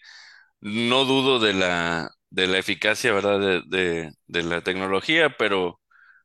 no 0.61 1.05
dudo 1.07 1.41
de 1.41 1.55
la, 1.55 2.11
de 2.31 2.47
la 2.49 2.59
eficacia, 2.59 3.13
¿verdad? 3.15 3.41
De, 3.41 3.63
de, 3.67 4.13
de 4.27 4.43
la 4.45 4.63
tecnología, 4.63 5.37
pero 5.39 5.81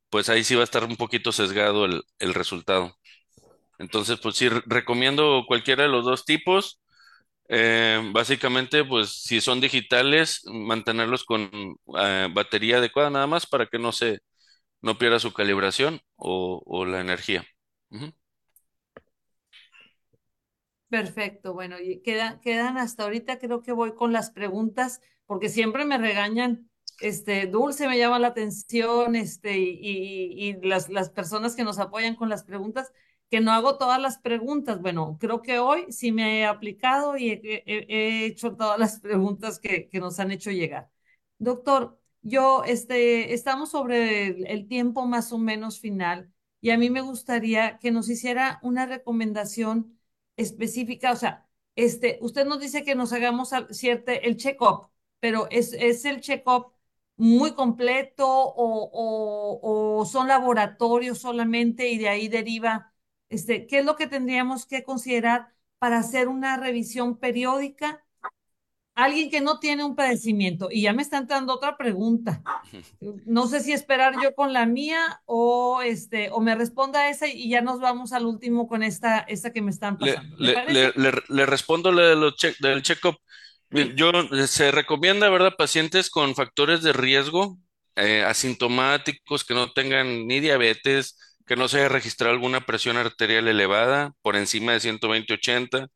pues 0.09 0.29
ahí 0.29 0.43
sí 0.45 0.55
va 0.55 0.61
a 0.63 0.65
estar 0.65 0.85
un 0.85 0.97
poquito 0.97 1.31
sesgado 1.33 1.85
el, 1.85 2.03
el 2.19 2.33
resultado. 2.35 2.97
Entonces, 3.79 4.19
pues 4.21 4.35
sí, 4.37 4.49
recomiendo 4.49 5.45
cualquiera 5.47 5.83
de 5.83 5.89
los 5.89 6.05
dos 6.05 6.25
tipos. 6.25 6.81
Eh, 7.51 7.99
básicamente, 8.13 8.85
pues 8.85 9.23
si 9.23 9.41
son 9.41 9.59
digitales, 9.59 10.41
mantenerlos 10.45 11.23
con 11.23 11.49
eh, 11.99 12.27
batería 12.31 12.77
adecuada 12.77 13.09
nada 13.09 13.25
más 13.25 13.47
para 13.47 13.65
que 13.65 13.79
no 13.79 13.91
se, 13.91 14.19
no 14.81 14.99
pierda 14.99 15.19
su 15.19 15.33
calibración 15.33 15.99
o, 16.15 16.85
la 16.85 17.01
energía. 17.01 17.43
Perfecto, 20.89 21.53
bueno, 21.53 21.77
y 21.79 22.01
quedan, 22.01 22.39
quedan 22.39 22.77
hasta 22.77 23.03
ahorita, 23.03 23.39
creo 23.39 23.61
que 23.61 23.71
voy 23.71 23.95
con 23.95 24.13
las 24.13 24.31
preguntas, 24.31 25.01
porque 25.25 25.49
siempre 25.49 25.85
me 25.85 25.97
regañan, 25.97 26.69
este, 26.99 27.47
Dulce 27.47 27.87
me 27.87 27.97
llama 27.97 28.19
la 28.19 28.27
atención, 28.27 29.15
este, 29.15 29.57
y, 29.57 29.79
y, 29.81 30.49
y 30.49 30.61
las, 30.67 30.89
las 30.89 31.09
personas 31.09 31.55
que 31.55 31.63
nos 31.63 31.79
apoyan 31.79 32.15
con 32.15 32.29
las 32.29 32.43
preguntas, 32.43 32.91
que 33.29 33.41
no 33.41 33.51
hago 33.51 33.77
todas 33.77 34.01
las 34.01 34.17
preguntas. 34.19 34.81
Bueno, 34.81 35.17
creo 35.19 35.41
que 35.41 35.59
hoy 35.59 35.91
sí 35.91 36.11
me 36.11 36.39
he 36.39 36.45
aplicado 36.45 37.17
y 37.17 37.31
he, 37.31 38.25
hecho 38.25 38.55
todas 38.55 38.79
las 38.79 38.99
preguntas 39.01 39.59
que, 39.59 39.89
nos 39.99 40.19
han 40.19 40.31
hecho 40.31 40.51
llegar. 40.51 40.89
Doctor, 41.37 41.99
yo, 42.21 42.63
este, 42.65 43.33
estamos 43.33 43.71
sobre 43.71 44.27
el, 44.51 44.67
tiempo 44.67 45.05
más 45.05 45.31
o 45.31 45.37
menos 45.37 45.79
final 45.79 46.31
y 46.61 46.71
a 46.71 46.77
mí 46.77 46.89
me 46.89 47.01
gustaría 47.01 47.79
que 47.79 47.91
nos 47.91 48.09
hiciera 48.09 48.59
una 48.63 48.85
recomendación 48.85 49.99
específica. 50.35 51.11
O 51.11 51.15
sea, 51.15 51.47
este, 51.75 52.17
usted 52.21 52.45
nos 52.45 52.59
dice 52.59 52.83
que 52.83 52.95
nos 52.95 53.13
hagamos 53.13 53.51
cierto, 53.71 54.11
el 54.11 54.37
check-up, 54.37 54.89
pero 55.19 55.47
es, 55.51 55.73
es 55.73 56.05
el 56.05 56.21
check-up 56.21 56.73
muy 57.15 57.53
completo 57.53 58.25
o, 58.27 59.99
o 59.99 60.05
son 60.05 60.27
laboratorios 60.27 61.19
solamente 61.19 61.89
y 61.89 61.97
de 61.97 62.09
ahí 62.09 62.27
deriva 62.29 62.93
este, 63.29 63.67
¿qué 63.67 63.79
es 63.79 63.85
lo 63.85 63.95
que 63.95 64.07
tendríamos 64.07 64.65
que 64.65 64.83
considerar 64.83 65.47
para 65.77 65.99
hacer 65.99 66.27
una 66.27 66.57
revisión 66.57 67.17
periódica? 67.17 68.03
Alguien 68.95 69.29
que 69.29 69.39
no 69.39 69.59
tiene 69.59 69.85
un 69.85 69.95
padecimiento. 69.95 70.67
Y 70.69 70.81
ya 70.81 70.91
me 70.91 71.01
están 71.01 71.25
dando 71.25 71.53
otra 71.53 71.77
pregunta. 71.77 72.43
No 73.25 73.47
sé 73.47 73.61
si 73.61 73.71
esperar 73.71 74.15
yo 74.21 74.35
con 74.35 74.51
la 74.51 74.65
mía 74.65 75.21
o 75.25 75.81
este 75.81 76.29
o 76.31 76.41
me 76.41 76.53
responda 76.53 77.09
esa 77.09 77.27
y 77.27 77.49
ya 77.49 77.61
nos 77.61 77.79
vamos 77.79 78.11
al 78.11 78.25
último 78.25 78.67
con 78.67 78.83
esta, 78.83 79.19
esta 79.19 79.53
que 79.53 79.61
me 79.61 79.71
están 79.71 79.97
pasando. 79.97 80.35
Le, 80.37 80.91
le, 80.95 81.13
le, 81.29 81.45
respondo 81.45 81.93
de 81.93 82.15
lo 82.15 82.31
check, 82.31 82.57
del 82.59 82.81
check-up. 82.81 83.15
Yo 83.95 84.11
se 84.47 84.71
recomienda, 84.71 85.29
¿verdad? 85.29 85.53
Pacientes 85.57 86.09
con 86.09 86.35
factores 86.35 86.81
de 86.81 86.91
riesgo 86.91 87.57
eh, 87.95 88.23
asintomáticos 88.23 89.43
que 89.43 89.53
no 89.53 89.71
tengan 89.73 90.25
ni 90.25 90.39
diabetes, 90.39 91.17
que 91.49 91.55
no 91.55 91.67
se 91.67 91.79
haya 91.79 91.89
registrado 91.89 92.31
alguna 92.33 92.61
presión 92.61 92.97
arterial 92.97 93.47
elevada 93.47 94.13
por 94.21 94.35
encima 94.35 94.73
de 94.73 94.81
120-80, 94.81 95.87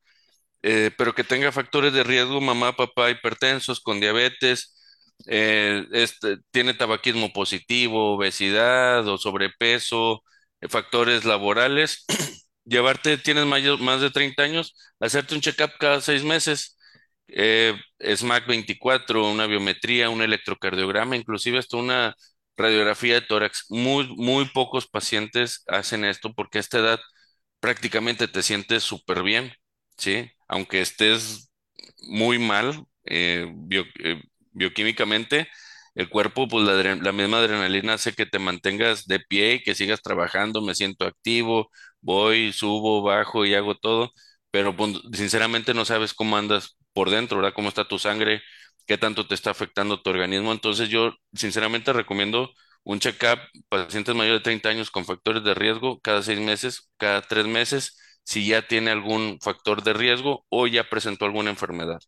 eh, 0.64 0.92
pero 0.98 1.14
que 1.16 1.24
tenga 1.24 1.52
factores 1.52 1.94
de 1.94 2.04
riesgo, 2.04 2.42
mamá, 2.42 2.76
papá 2.76 3.12
hipertensos, 3.12 3.80
con 3.82 4.00
diabetes, 4.00 4.76
eh, 5.28 5.86
este, 5.92 6.38
tiene 6.52 6.74
tabaquismo 6.74 7.32
positivo, 7.34 8.16
obesidad 8.16 9.08
o 9.08 9.20
sobrepeso, 9.20 10.24
eh, 10.62 10.70
factores 10.70 11.24
laborales, 11.26 12.06
llevarte, 12.66 13.18
tienes 13.20 13.46
más 13.46 14.02
de 14.02 14.10
30 14.12 14.42
años, 14.44 14.76
hacerte 15.00 15.36
un 15.36 15.42
check-up 15.42 15.74
cada 15.80 16.02
seis 16.02 16.24
meses, 16.24 16.78
SMAC 18.00 18.48
24, 18.48 19.30
una 19.32 19.46
biometría, 19.48 20.10
un 20.10 20.22
electrocardiograma, 20.24 21.16
inclusive 21.16 21.60
hasta 21.60 21.78
una 21.78 22.16
radiografía 22.58 23.16
de 23.16 23.22
tórax. 23.22 23.66
Muy, 23.70 24.08
muy 24.16 24.46
pocos 24.46 24.88
pacientes 24.88 25.64
hacen 25.68 26.06
esto 26.06 26.34
porque 26.34 26.58
a 26.60 26.62
esta 26.62 26.80
edad 26.80 27.00
prácticamente 27.60 28.28
te 28.28 28.44
sientes 28.44 28.84
súper 28.84 29.24
bien, 29.24 29.54
¿sí? 29.98 30.30
Aunque 30.48 30.82
estés 30.82 31.50
muy 32.08 32.40
mal 32.40 32.86
eh, 33.06 33.48
eh, 33.72 34.22
bioquímicamente, 34.52 35.48
el 35.96 36.10
cuerpo, 36.10 36.48
pues 36.48 36.66
la, 36.66 37.12
misma 37.12 37.38
adrenalina 37.40 37.94
hace 37.94 38.14
que 38.14 38.26
te 38.26 38.40
mantengas 38.40 39.06
de 39.06 39.20
pie 39.20 39.56
y 39.56 39.64
que 39.64 39.76
sigas 39.76 40.02
trabajando, 40.02 40.62
me 40.62 40.76
siento 40.76 41.06
activo, 41.06 41.70
voy, 42.02 42.52
subo, 42.54 43.02
bajo 43.04 43.46
y 43.46 43.54
hago 43.54 43.76
todo, 43.76 44.12
pero 44.52 44.76
pues, 44.76 44.94
sinceramente 45.14 45.74
no 45.74 45.86
sabes 45.86 46.14
cómo 46.14 46.38
andas 46.38 46.78
por 46.94 47.10
dentro, 47.10 47.38
¿verdad? 47.38 47.54
Cómo 47.56 47.70
está 47.70 47.88
tu 47.88 48.00
sangre, 48.00 48.42
qué 48.86 48.98
tanto 48.98 49.28
te 49.28 49.36
está 49.36 49.52
afectando 49.52 50.02
tu 50.02 50.10
organismo. 50.10 50.52
Entonces 50.52 50.90
yo 50.90 51.14
sinceramente 51.34 51.94
recomiendo 51.94 52.50
un 52.84 53.00
check-up 53.00 53.40
pacientes 53.70 54.16
mayores 54.16 54.40
de 54.42 54.44
30 54.44 54.70
años 54.70 54.92
con 54.92 55.06
factores 55.06 55.44
de 55.44 55.54
riesgo 55.54 56.00
cada 56.02 56.22
seis 56.24 56.40
meses, 56.40 56.90
cada 56.98 57.22
tres 57.22 57.46
meses, 57.48 57.98
si 58.24 58.48
ya 58.48 58.68
tiene 58.68 58.92
algún 58.92 59.40
factor 59.42 59.84
de 59.84 59.94
riesgo 59.94 60.46
o 60.50 60.68
ya 60.68 60.90
presentó 60.90 61.26
alguna 61.26 61.52
enfermedad. 61.52 62.00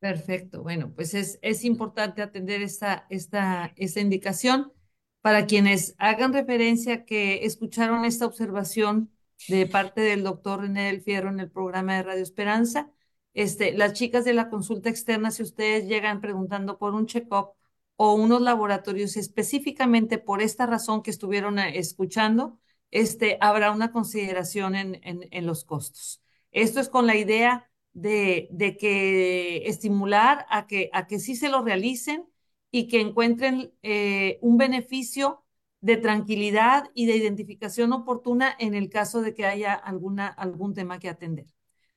Perfecto. 0.00 0.62
Bueno, 0.62 0.92
pues 0.94 1.14
es, 1.14 1.38
es 1.42 1.64
importante 1.64 2.22
atender 2.22 2.60
esta, 2.62 3.06
esta, 3.08 3.72
esta 3.76 4.00
indicación. 4.00 4.72
Para 5.20 5.46
quienes 5.46 5.94
hagan 5.98 6.32
referencia 6.32 7.04
que 7.04 7.44
escucharon 7.46 8.04
esta 8.04 8.26
observación 8.26 9.12
de 9.46 9.66
parte 9.66 10.00
del 10.00 10.24
doctor 10.24 10.62
René 10.62 10.86
del 10.86 11.02
Fierro 11.02 11.28
en 11.30 11.38
el 11.38 11.50
programa 11.50 11.94
de 11.94 12.02
Radio 12.02 12.22
Esperanza, 12.22 12.90
este, 13.34 13.72
las 13.72 13.94
chicas 13.94 14.24
de 14.24 14.34
la 14.34 14.50
consulta 14.50 14.90
externa, 14.90 15.30
si 15.30 15.42
ustedes 15.42 15.86
llegan 15.88 16.20
preguntando 16.20 16.78
por 16.78 16.94
un 16.94 17.06
check-up 17.06 17.52
o 17.96 18.14
unos 18.14 18.42
laboratorios 18.42 19.16
específicamente 19.16 20.18
por 20.18 20.42
esta 20.42 20.66
razón 20.66 21.02
que 21.02 21.10
estuvieron 21.10 21.58
eh, 21.58 21.78
escuchando, 21.78 22.58
este, 22.90 23.38
habrá 23.40 23.72
una 23.72 23.92
consideración 23.92 24.74
en, 24.74 25.46
los 25.46 25.64
costos. 25.64 26.22
Esto 26.50 26.80
es 26.80 26.88
con 26.88 27.06
la 27.06 27.16
idea 27.16 27.70
de, 27.94 28.48
que 28.78 29.62
estimular 29.66 30.46
a 30.50 30.66
que, 30.66 30.90
sí 31.18 31.36
se 31.36 31.48
lo 31.48 31.62
realicen 31.62 32.26
y 32.70 32.88
que 32.88 33.00
encuentren 33.00 33.72
eh, 33.82 34.38
un 34.42 34.58
beneficio 34.58 35.44
de 35.80 35.96
tranquilidad 35.96 36.90
y 36.94 37.06
de 37.06 37.16
identificación 37.16 37.92
oportuna 37.92 38.54
en 38.58 38.74
el 38.74 38.88
caso 38.90 39.22
de 39.22 39.34
que 39.34 39.46
haya 39.46 39.74
algún 39.74 40.74
tema 40.74 40.98
que 40.98 41.08
atender. 41.08 41.46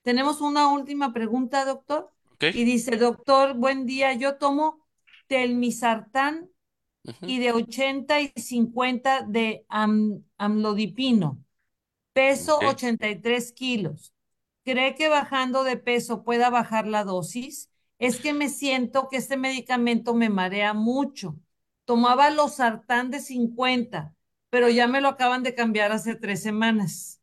Tenemos 0.06 0.40
una 0.40 0.70
última 0.70 1.12
pregunta, 1.12 1.66
doctor. 1.66 2.12
Y 2.40 2.64
dice, 2.64 2.96
doctor, 2.96 3.56
buen 3.56 3.86
día, 3.86 4.14
yo 4.14 4.38
tomo 4.38 4.86
telmisartán 5.28 6.50
y 7.22 7.40
de 7.40 7.52
80 7.52 8.22
y 8.22 8.32
50 8.36 9.26
de 9.28 9.66
amlodipino, 10.38 11.44
peso 12.14 12.60
83 12.60 13.52
kilos. 13.52 14.14
¿Cree 14.64 14.96
que 14.96 15.10
bajando 15.10 15.64
de 15.64 15.78
peso 15.78 16.24
pueda 16.24 16.50
bajar 16.50 16.88
la 16.88 17.04
dosis? 17.04 17.70
es 18.00 18.20
que 18.20 18.34
me 18.34 18.50
siento 18.50 19.08
que 19.10 19.18
este 19.18 19.38
medicamento 19.38 20.14
me 20.14 20.30
marea 20.30 20.74
mucho. 20.74 21.36
Tomaba 21.86 22.30
los 22.30 22.56
sartán 22.56 23.12
de 23.12 23.20
50, 23.20 24.14
pero 24.50 24.70
ya 24.70 24.88
me 24.88 25.02
lo 25.02 25.10
acaban 25.10 25.44
de 25.44 25.56
cambiar 25.56 25.92
hace 25.92 26.16
tres 26.16 26.42
semanas. 26.42 27.22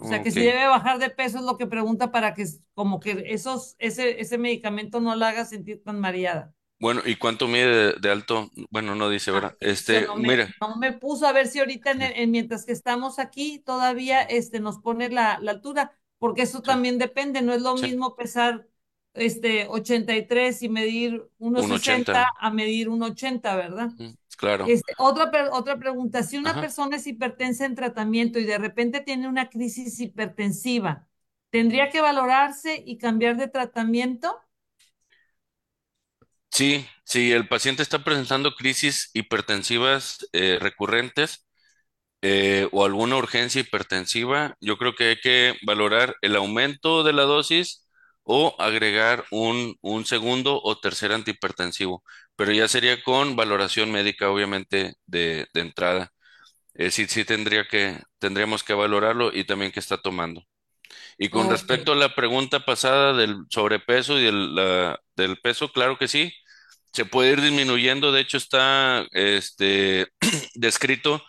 O 0.00 0.04
sea, 0.06 0.22
que 0.22 0.30
si 0.32 0.42
debe 0.42 0.66
bajar 0.66 0.98
de 0.98 1.10
peso 1.10 1.38
es 1.38 1.44
lo 1.44 1.56
que 1.56 1.66
pregunta 1.66 2.10
para 2.12 2.34
que 2.34 2.44
como 2.74 3.00
que 3.00 3.24
esos, 3.28 3.76
ese, 3.78 4.20
ese 4.20 4.38
medicamento 4.38 5.00
no 5.00 5.14
la 5.16 5.28
haga 5.28 5.44
sentir 5.44 5.82
tan 5.84 6.00
mareada. 6.00 6.54
Bueno, 6.78 7.00
¿y 7.04 7.16
cuánto 7.16 7.46
mide 7.48 7.92
de, 7.94 8.00
de 8.00 8.10
alto? 8.10 8.50
Bueno, 8.70 8.94
no 8.96 9.08
dice, 9.08 9.30
Ah, 9.30 9.30
¿verdad? 9.30 9.56
eso 9.90 10.00
Este, 10.00 10.10
no 10.12 10.16
me, 10.16 10.32
mira, 10.36 10.52
no 10.60 10.76
me 10.76 10.92
puso 10.92 11.26
a 11.26 11.32
ver 11.32 11.46
si 11.48 11.58
ahorita 11.60 11.90
en 11.92 12.02
en- 12.02 12.30
mientras 12.30 12.64
que 12.66 12.72
estamos 12.72 13.18
aquí 13.18 13.58
todavía 13.60 14.22
este, 14.22 14.60
nos 14.60 14.78
pone 14.78 15.08
la, 15.08 15.38
la 15.40 15.52
altura, 15.52 15.92
porque 16.18 16.42
eso 16.42 16.62
sí, 16.62 16.62
también 16.64 16.98
depende, 16.98 17.40
no 17.42 17.52
es 17.54 17.62
lo 17.62 17.74
sí, 17.74 17.88
mismo 17.88 18.14
pesar 18.16 18.68
este 19.14 19.66
83 19.68 20.62
y 20.62 20.68
medir 20.68 21.28
un 21.38 21.56
1,60 21.56 21.72
80. 21.72 22.30
a 22.38 22.50
medir 22.50 22.88
1,80, 22.88 23.56
¿verdad? 23.56 23.90
Claro. 24.36 24.64
Este, 24.64 24.94
otra, 24.98 25.30
otra 25.52 25.78
pregunta, 25.78 26.22
si 26.22 26.38
una 26.38 26.52
Ajá. 26.52 26.60
persona 26.60 26.96
es 26.96 27.06
hipertensa 27.06 27.66
en 27.66 27.74
tratamiento 27.74 28.38
y 28.38 28.44
de 28.44 28.58
repente 28.58 29.00
tiene 29.00 29.28
una 29.28 29.50
crisis 29.50 29.98
hipertensiva, 30.00 31.08
¿tendría 31.50 31.90
que 31.90 32.00
valorarse 32.00 32.82
y 32.86 32.98
cambiar 32.98 33.36
de 33.36 33.48
tratamiento? 33.48 34.36
Sí, 36.50 36.86
si 37.04 37.32
el 37.32 37.48
paciente 37.48 37.82
está 37.82 38.04
presentando 38.04 38.54
crisis 38.54 39.10
hipertensivas 39.14 40.26
eh, 40.32 40.58
recurrentes 40.60 41.46
eh, 42.22 42.68
o 42.72 42.84
alguna 42.84 43.16
urgencia 43.16 43.60
hipertensiva, 43.62 44.56
yo 44.60 44.78
creo 44.78 44.94
que 44.94 45.04
hay 45.10 45.16
que 45.20 45.56
valorar 45.66 46.16
el 46.22 46.36
aumento 46.36 47.04
de 47.04 47.12
la 47.14 47.24
dosis 47.24 47.81
o 48.24 48.54
agregar 48.58 49.24
un, 49.30 49.76
un 49.82 50.04
segundo 50.06 50.60
o 50.62 50.78
tercer 50.80 51.12
antihipertensivo, 51.12 52.02
pero 52.36 52.52
ya 52.52 52.68
sería 52.68 53.02
con 53.02 53.36
valoración 53.36 53.90
médica, 53.92 54.30
obviamente, 54.30 54.94
de, 55.06 55.46
de 55.54 55.60
entrada. 55.60 56.12
Eh, 56.74 56.90
sí, 56.90 57.06
sí 57.08 57.24
tendría 57.24 57.66
que, 57.68 58.00
tendríamos 58.18 58.64
que 58.64 58.74
valorarlo 58.74 59.32
y 59.34 59.44
también 59.46 59.72
qué 59.72 59.80
está 59.80 59.98
tomando. 59.98 60.44
Y 61.18 61.28
con 61.30 61.48
respecto 61.48 61.92
a 61.92 61.96
la 61.96 62.14
pregunta 62.14 62.60
pasada 62.64 63.12
del 63.14 63.36
sobrepeso 63.50 64.18
y 64.18 64.24
del, 64.24 64.54
la- 64.54 64.98
del 65.16 65.38
peso, 65.40 65.70
claro 65.72 65.98
que 65.98 66.08
sí. 66.08 66.32
Se 66.92 67.04
puede 67.06 67.32
ir 67.32 67.40
disminuyendo, 67.42 68.12
de 68.12 68.20
hecho 68.22 68.36
está 68.38 69.06
este, 69.12 70.08
descrito 70.54 71.22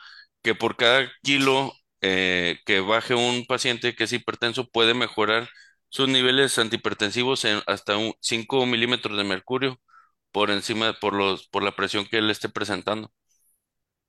que 0.43 0.55
por 0.55 0.77
cada 0.77 1.11
kilo 1.23 1.73
eh, 2.01 2.59
que 2.65 2.81
baje 2.81 3.15
un 3.15 3.45
paciente 3.47 3.95
que 3.95 4.05
es 4.05 4.13
hipertenso 4.13 4.69
puede 4.69 4.93
mejorar 4.93 5.49
sus 5.93 6.09
niveles 6.09 6.59
antihipertensivos 6.59 7.45
en 7.45 7.61
hasta 7.67 7.97
un 7.97 8.15
5 8.21 8.65
milímetros 8.67 9.17
de 9.17 9.25
mercurio 9.25 9.81
por 10.33 10.51
encima, 10.51 10.93
por 11.01 11.13
los, 11.15 11.47
por 11.49 11.63
la 11.63 11.75
presión 11.75 12.05
que 12.07 12.19
él 12.19 12.31
esté 12.31 12.49
presentando. 12.49 13.13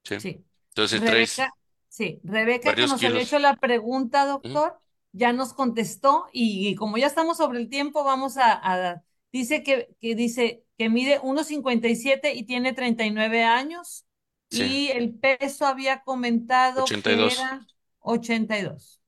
¿sí? 0.05 0.15
Sí. 0.17 0.45
Entonces, 0.71 1.01
si 1.01 1.01
Rebeca, 1.01 1.51
traes 1.51 1.51
sí, 1.89 2.21
Rebeca 2.25 2.77
que 2.77 2.87
nos 2.87 3.05
había 3.05 3.23
hecho 3.23 3.39
la 3.39 3.57
pregunta, 3.57 4.27
doctor, 4.27 4.81
ya 5.13 5.33
nos 5.33 5.53
contestó 5.55 6.27
y, 6.33 6.69
y 6.69 6.75
como 6.77 6.97
ya 6.99 7.07
estamos 7.07 7.37
sobre 7.39 7.59
el 7.61 7.69
tiempo, 7.69 8.05
vamos 8.05 8.37
a, 8.37 8.53
a- 8.93 9.05
dice 9.33 9.63
que, 9.63 9.95
que 10.01 10.15
dice 10.15 10.65
que 10.79 10.89
mide 10.89 11.21
1,57 11.23 12.35
y 12.35 12.45
tiene 12.45 12.73
39 12.73 13.45
años 13.45 14.07
sí, 14.51 14.65
y 14.67 14.89
el 14.91 15.15
peso 15.15 15.67
había 15.67 16.03
comentado 16.03 17.01
que 17.03 17.33
82. 17.33 17.33
era 17.33 17.67
82. 18.01 19.01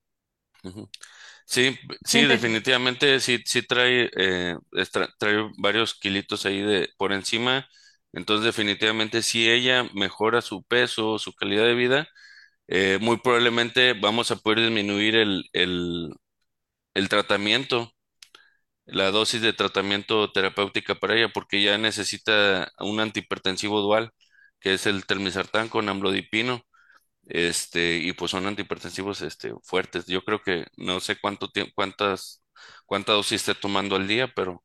Ujú. 0.64 0.88
Sí, 1.46 1.78
sí, 2.04 2.24
82. 2.26 2.26
definitivamente 2.26 3.20
sí, 3.20 3.40
sí 3.46 3.62
trae, 3.62 4.10
eh, 4.16 4.56
trae 5.18 5.50
varios 5.58 5.94
kilitos 5.94 6.44
ahí 6.46 6.60
de 6.62 6.88
por 6.98 7.12
encima. 7.12 7.66
Entonces, 8.12 8.44
definitivamente, 8.46 9.22
si 9.22 9.48
ella 9.50 9.84
mejora 9.94 10.42
su 10.42 10.64
peso, 10.64 11.18
su 11.18 11.34
calidad 11.34 11.64
de 11.66 11.74
vida, 11.74 12.08
eh, 12.68 12.98
muy 13.02 13.18
probablemente 13.18 13.94
vamos 13.94 14.30
a 14.32 14.36
poder 14.36 14.60
disminuir 14.60 15.16
el, 15.16 15.44
el, 15.52 16.14
el 16.94 17.08
tratamiento, 17.10 17.92
la 18.86 19.10
dosis 19.10 19.42
de 19.42 19.52
tratamiento 19.52 20.30
terapéutica 20.32 20.94
para 20.96 21.16
ella, 21.16 21.28
porque 21.32 21.62
ya 21.62 21.78
necesita 21.78 22.70
un 22.80 23.00
antihipertensivo 23.00 23.80
dual, 23.80 24.12
que 24.60 24.74
es 24.74 24.86
el 24.86 25.06
telmisartán 25.06 25.68
con 25.68 25.88
amlodipino. 25.88 26.62
Este, 27.26 27.98
y 27.98 28.12
pues 28.12 28.30
son 28.32 28.46
antihipertensivos, 28.46 29.22
este, 29.22 29.52
fuertes. 29.62 30.06
Yo 30.06 30.22
creo 30.24 30.42
que 30.42 30.66
no 30.76 31.00
sé 31.00 31.16
cuánto 31.20 31.50
tiempo, 31.50 31.72
cuántas, 31.76 32.44
cuánta 32.86 33.12
dosis 33.12 33.40
esté 33.48 33.54
tomando 33.60 33.96
al 33.96 34.08
día, 34.08 34.28
pero 34.34 34.64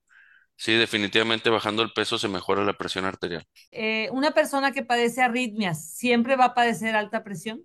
sí, 0.57 0.74
definitivamente 0.76 1.49
bajando 1.51 1.84
el 1.84 1.93
peso 1.93 2.18
se 2.20 2.28
mejora 2.30 2.64
la 2.66 2.78
presión 2.78 3.05
arterial. 3.05 3.45
Eh, 3.72 4.09
una 4.12 4.32
persona 4.32 4.72
que 4.74 4.84
padece 4.84 5.22
arritmias, 5.22 5.86
¿siempre 5.91 6.36
va 6.38 6.45
a 6.45 6.53
padecer 6.53 6.95
alta 6.95 7.24
presión? 7.24 7.64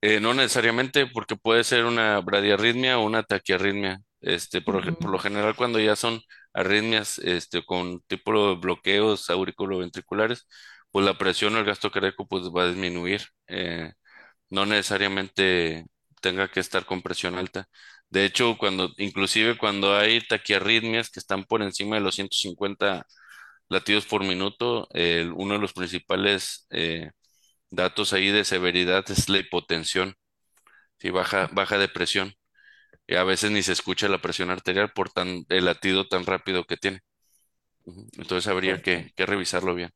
Eh, 0.00 0.20
no 0.20 0.34
necesariamente 0.34 1.06
porque 1.06 1.36
puede 1.36 1.62
ser 1.64 1.84
una 1.84 2.18
bradiarritmia 2.20 2.98
o 2.98 3.06
una 3.06 3.22
taquiarritmia. 3.22 4.00
Este, 4.20 4.60
por, 4.62 4.96
por 4.98 5.10
lo 5.10 5.18
general 5.18 5.56
cuando 5.56 5.78
ya 5.80 5.96
son 5.96 6.20
arritmias, 6.52 7.18
este, 7.18 7.64
con 7.64 8.00
tipo 8.02 8.50
de 8.50 8.60
bloqueos 8.60 9.30
auriculoventriculares, 9.30 10.46
pues 10.92 11.06
la 11.06 11.18
presión 11.18 11.56
o 11.56 11.60
el 11.60 11.66
gasto 11.66 11.92
cardíaco 11.92 12.28
pues 12.28 12.44
va 12.44 12.64
a 12.64 12.68
disminuir. 12.68 13.22
Eh, 13.48 13.92
no 14.50 14.66
necesariamente 14.66 15.86
tenga 16.22 16.48
que 16.50 16.60
estar 16.60 16.86
con 16.86 17.02
presión 17.02 17.36
alta. 17.36 17.68
De 18.10 18.24
hecho, 18.26 18.56
cuando, 18.58 18.90
inclusive 18.98 19.58
cuando 19.58 19.96
hay 19.96 20.20
taquiarritmias 20.26 21.10
que 21.10 21.20
están 21.20 21.44
por 21.44 21.62
encima 21.62 21.96
de 21.96 22.02
los 22.02 22.16
150 22.16 23.06
latidos 23.68 24.06
por 24.06 24.22
minuto, 24.24 24.88
uno 25.36 25.54
de 25.54 25.60
los 25.60 25.72
principales 25.74 26.66
eh, 26.70 27.10
datos 27.70 28.12
ahí 28.14 28.30
de 28.30 28.44
severidad 28.44 29.04
es 29.10 29.28
la 29.28 29.38
hipotensión, 29.38 30.14
¿sí? 30.98 31.10
Baja, 31.10 31.48
baja 31.52 31.78
de 31.78 31.88
presión. 31.88 32.34
Y 33.06 33.16
a 33.16 33.24
veces 33.24 33.50
ni 33.52 33.62
se 33.62 33.72
escucha 33.72 34.08
la 34.08 34.20
presión 34.22 34.50
arterial 34.50 34.92
por 34.94 35.10
tan, 35.12 35.44
el 35.48 35.66
latido 35.66 36.08
tan 36.08 36.26
rápido 36.26 36.64
que 36.64 36.76
tiene. 36.78 37.00
Entonces 38.18 38.46
habría 38.48 38.78
que 38.78 39.12
revisarlo 39.26 39.74
bien. 39.74 39.90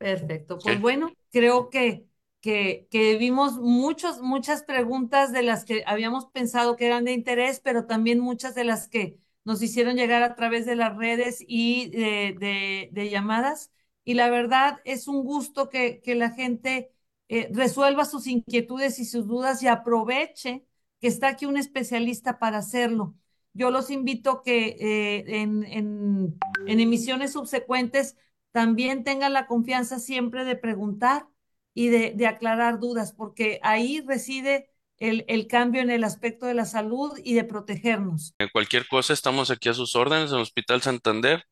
Perfecto. 0.00 0.62
Pues 0.62 0.80
bueno, 0.80 1.12
creo 1.30 1.68
que, 1.70 2.06
que, 2.40 2.88
que 2.90 3.18
vimos 3.18 3.58
muchos, 3.58 4.20
muchas 4.22 4.62
preguntas 4.62 5.30
de 5.32 5.42
las 5.42 5.64
que 5.66 5.82
habíamos 5.86 6.26
pensado 6.26 6.76
que 6.76 6.86
eran 6.86 7.04
de 7.04 7.12
interés, 7.12 7.60
pero 7.60 7.86
también 7.86 8.18
muchas 8.20 8.54
de 8.54 8.64
las 8.64 8.88
que 8.88 9.18
nos 9.44 9.62
hicieron 9.62 9.96
llegar 9.96 10.22
a 10.22 10.34
través 10.36 10.64
de 10.66 10.76
las 10.76 10.96
redes 10.96 11.44
y 11.46 11.90
de, 11.90 12.34
de- 12.38 12.88
de 12.92 13.10
llamadas. 13.10 13.70
Y 14.04 14.14
la 14.14 14.30
verdad 14.30 14.80
es 14.84 15.06
un 15.06 15.22
gusto 15.24 15.68
que, 15.68 16.00
que 16.02 16.14
la 16.14 16.30
gente 16.30 16.92
eh, 17.28 17.48
resuelva 17.52 18.04
sus 18.06 18.26
inquietudes 18.26 18.98
y 18.98 19.04
sus 19.04 19.26
dudas 19.26 19.62
y 19.62 19.68
aproveche 19.68 20.64
que 21.00 21.08
está 21.08 21.28
aquí 21.28 21.44
un 21.46 21.56
especialista 21.58 22.38
para 22.38 22.58
hacerlo. 22.58 23.14
Yo 23.52 23.70
los 23.70 23.90
invito 23.90 24.42
que 24.42 24.76
eh, 24.80 25.24
en, 25.40 25.64
en 25.64 26.38
en 26.66 26.80
emisiones 26.80 27.32
subsecuentes 27.32 28.16
también 28.52 29.04
tengan 29.04 29.32
la 29.32 29.46
confianza 29.46 29.98
siempre 29.98 30.44
de 30.44 30.56
preguntar 30.56 31.26
y 31.74 31.88
de, 31.88 32.12
de 32.16 32.26
aclarar 32.26 32.80
dudas, 32.80 33.12
porque 33.12 33.60
ahí 33.62 34.00
reside 34.06 34.70
el, 34.98 35.24
el 35.28 35.46
cambio 35.46 35.82
en 35.82 35.90
el 35.90 36.04
aspecto 36.04 36.46
de 36.46 36.54
la 36.54 36.64
salud 36.64 37.18
y 37.22 37.34
de 37.34 37.44
protegernos. 37.44 38.34
Cualquier 38.52 38.86
cosa, 38.88 39.12
estamos 39.12 39.50
aquí 39.50 39.68
a 39.68 39.74
sus 39.74 39.94
órdenes 39.96 40.30
en 40.30 40.36
el 40.36 40.42
Hospital 40.42 40.80
Santander. 40.80 41.44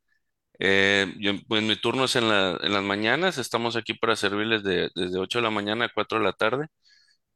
Eh, 0.60 1.12
yo, 1.20 1.32
pues 1.48 1.62
mi 1.62 1.76
turno 1.76 2.04
es 2.04 2.16
en 2.16 2.28
la, 2.28 2.58
en 2.62 2.72
las 2.72 2.82
mañanas, 2.84 3.38
estamos 3.38 3.76
aquí 3.76 3.94
para 3.94 4.16
servirles 4.16 4.62
de, 4.64 4.90
desde 4.94 5.18
8 5.18 5.38
de 5.38 5.44
la 5.44 5.50
mañana 5.50 5.86
a 5.86 5.90
4 5.94 6.18
de 6.18 6.24
la 6.24 6.32
tarde 6.34 6.66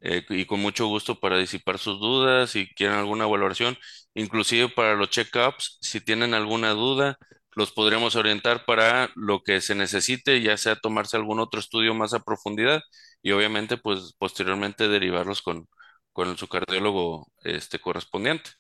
eh, 0.00 0.24
y 0.30 0.46
con 0.46 0.60
mucho 0.60 0.86
gusto 0.88 1.20
para 1.20 1.38
disipar 1.38 1.78
sus 1.78 2.00
dudas, 2.00 2.50
si 2.50 2.68
quieren 2.74 2.98
alguna 2.98 3.26
valoración, 3.26 3.78
inclusive 4.14 4.68
para 4.70 4.94
los 4.96 5.10
check-ups, 5.10 5.78
si 5.82 6.00
tienen 6.00 6.34
alguna 6.34 6.70
duda, 6.72 7.18
los 7.54 7.72
podremos 7.72 8.16
orientar 8.16 8.64
para 8.64 9.10
lo 9.14 9.42
que 9.42 9.60
se 9.60 9.74
necesite, 9.74 10.40
ya 10.42 10.56
sea 10.56 10.76
tomarse 10.76 11.16
algún 11.16 11.40
otro 11.40 11.60
estudio 11.60 11.94
más 11.94 12.14
a 12.14 12.20
profundidad 12.20 12.82
y 13.22 13.32
obviamente 13.32 13.76
pues 13.76 14.14
posteriormente 14.18 14.88
derivarlos 14.88 15.42
con, 15.42 15.68
con 16.12 16.36
su 16.38 16.48
cardiólogo 16.48 17.28
este, 17.44 17.78
correspondiente. 17.78 18.50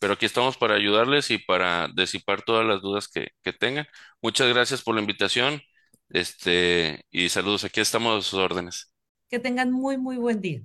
Pero 0.00 0.14
aquí 0.14 0.26
estamos 0.26 0.56
para 0.56 0.74
ayudarles 0.74 1.30
y 1.30 1.38
para 1.38 1.88
disipar 1.94 2.42
todas 2.42 2.66
las 2.66 2.82
dudas 2.82 3.08
que, 3.08 3.28
que 3.42 3.52
tengan. 3.52 3.86
Muchas 4.20 4.48
gracias 4.48 4.82
por 4.82 4.94
la 4.94 5.00
invitación, 5.00 5.62
este, 6.10 7.04
y 7.10 7.28
saludos. 7.28 7.64
Aquí 7.64 7.80
estamos 7.80 8.18
a 8.18 8.28
sus 8.28 8.38
órdenes. 8.38 8.92
Que 9.30 9.38
tengan 9.38 9.72
muy, 9.72 9.96
muy 9.98 10.16
buen 10.16 10.40
día. 10.40 10.62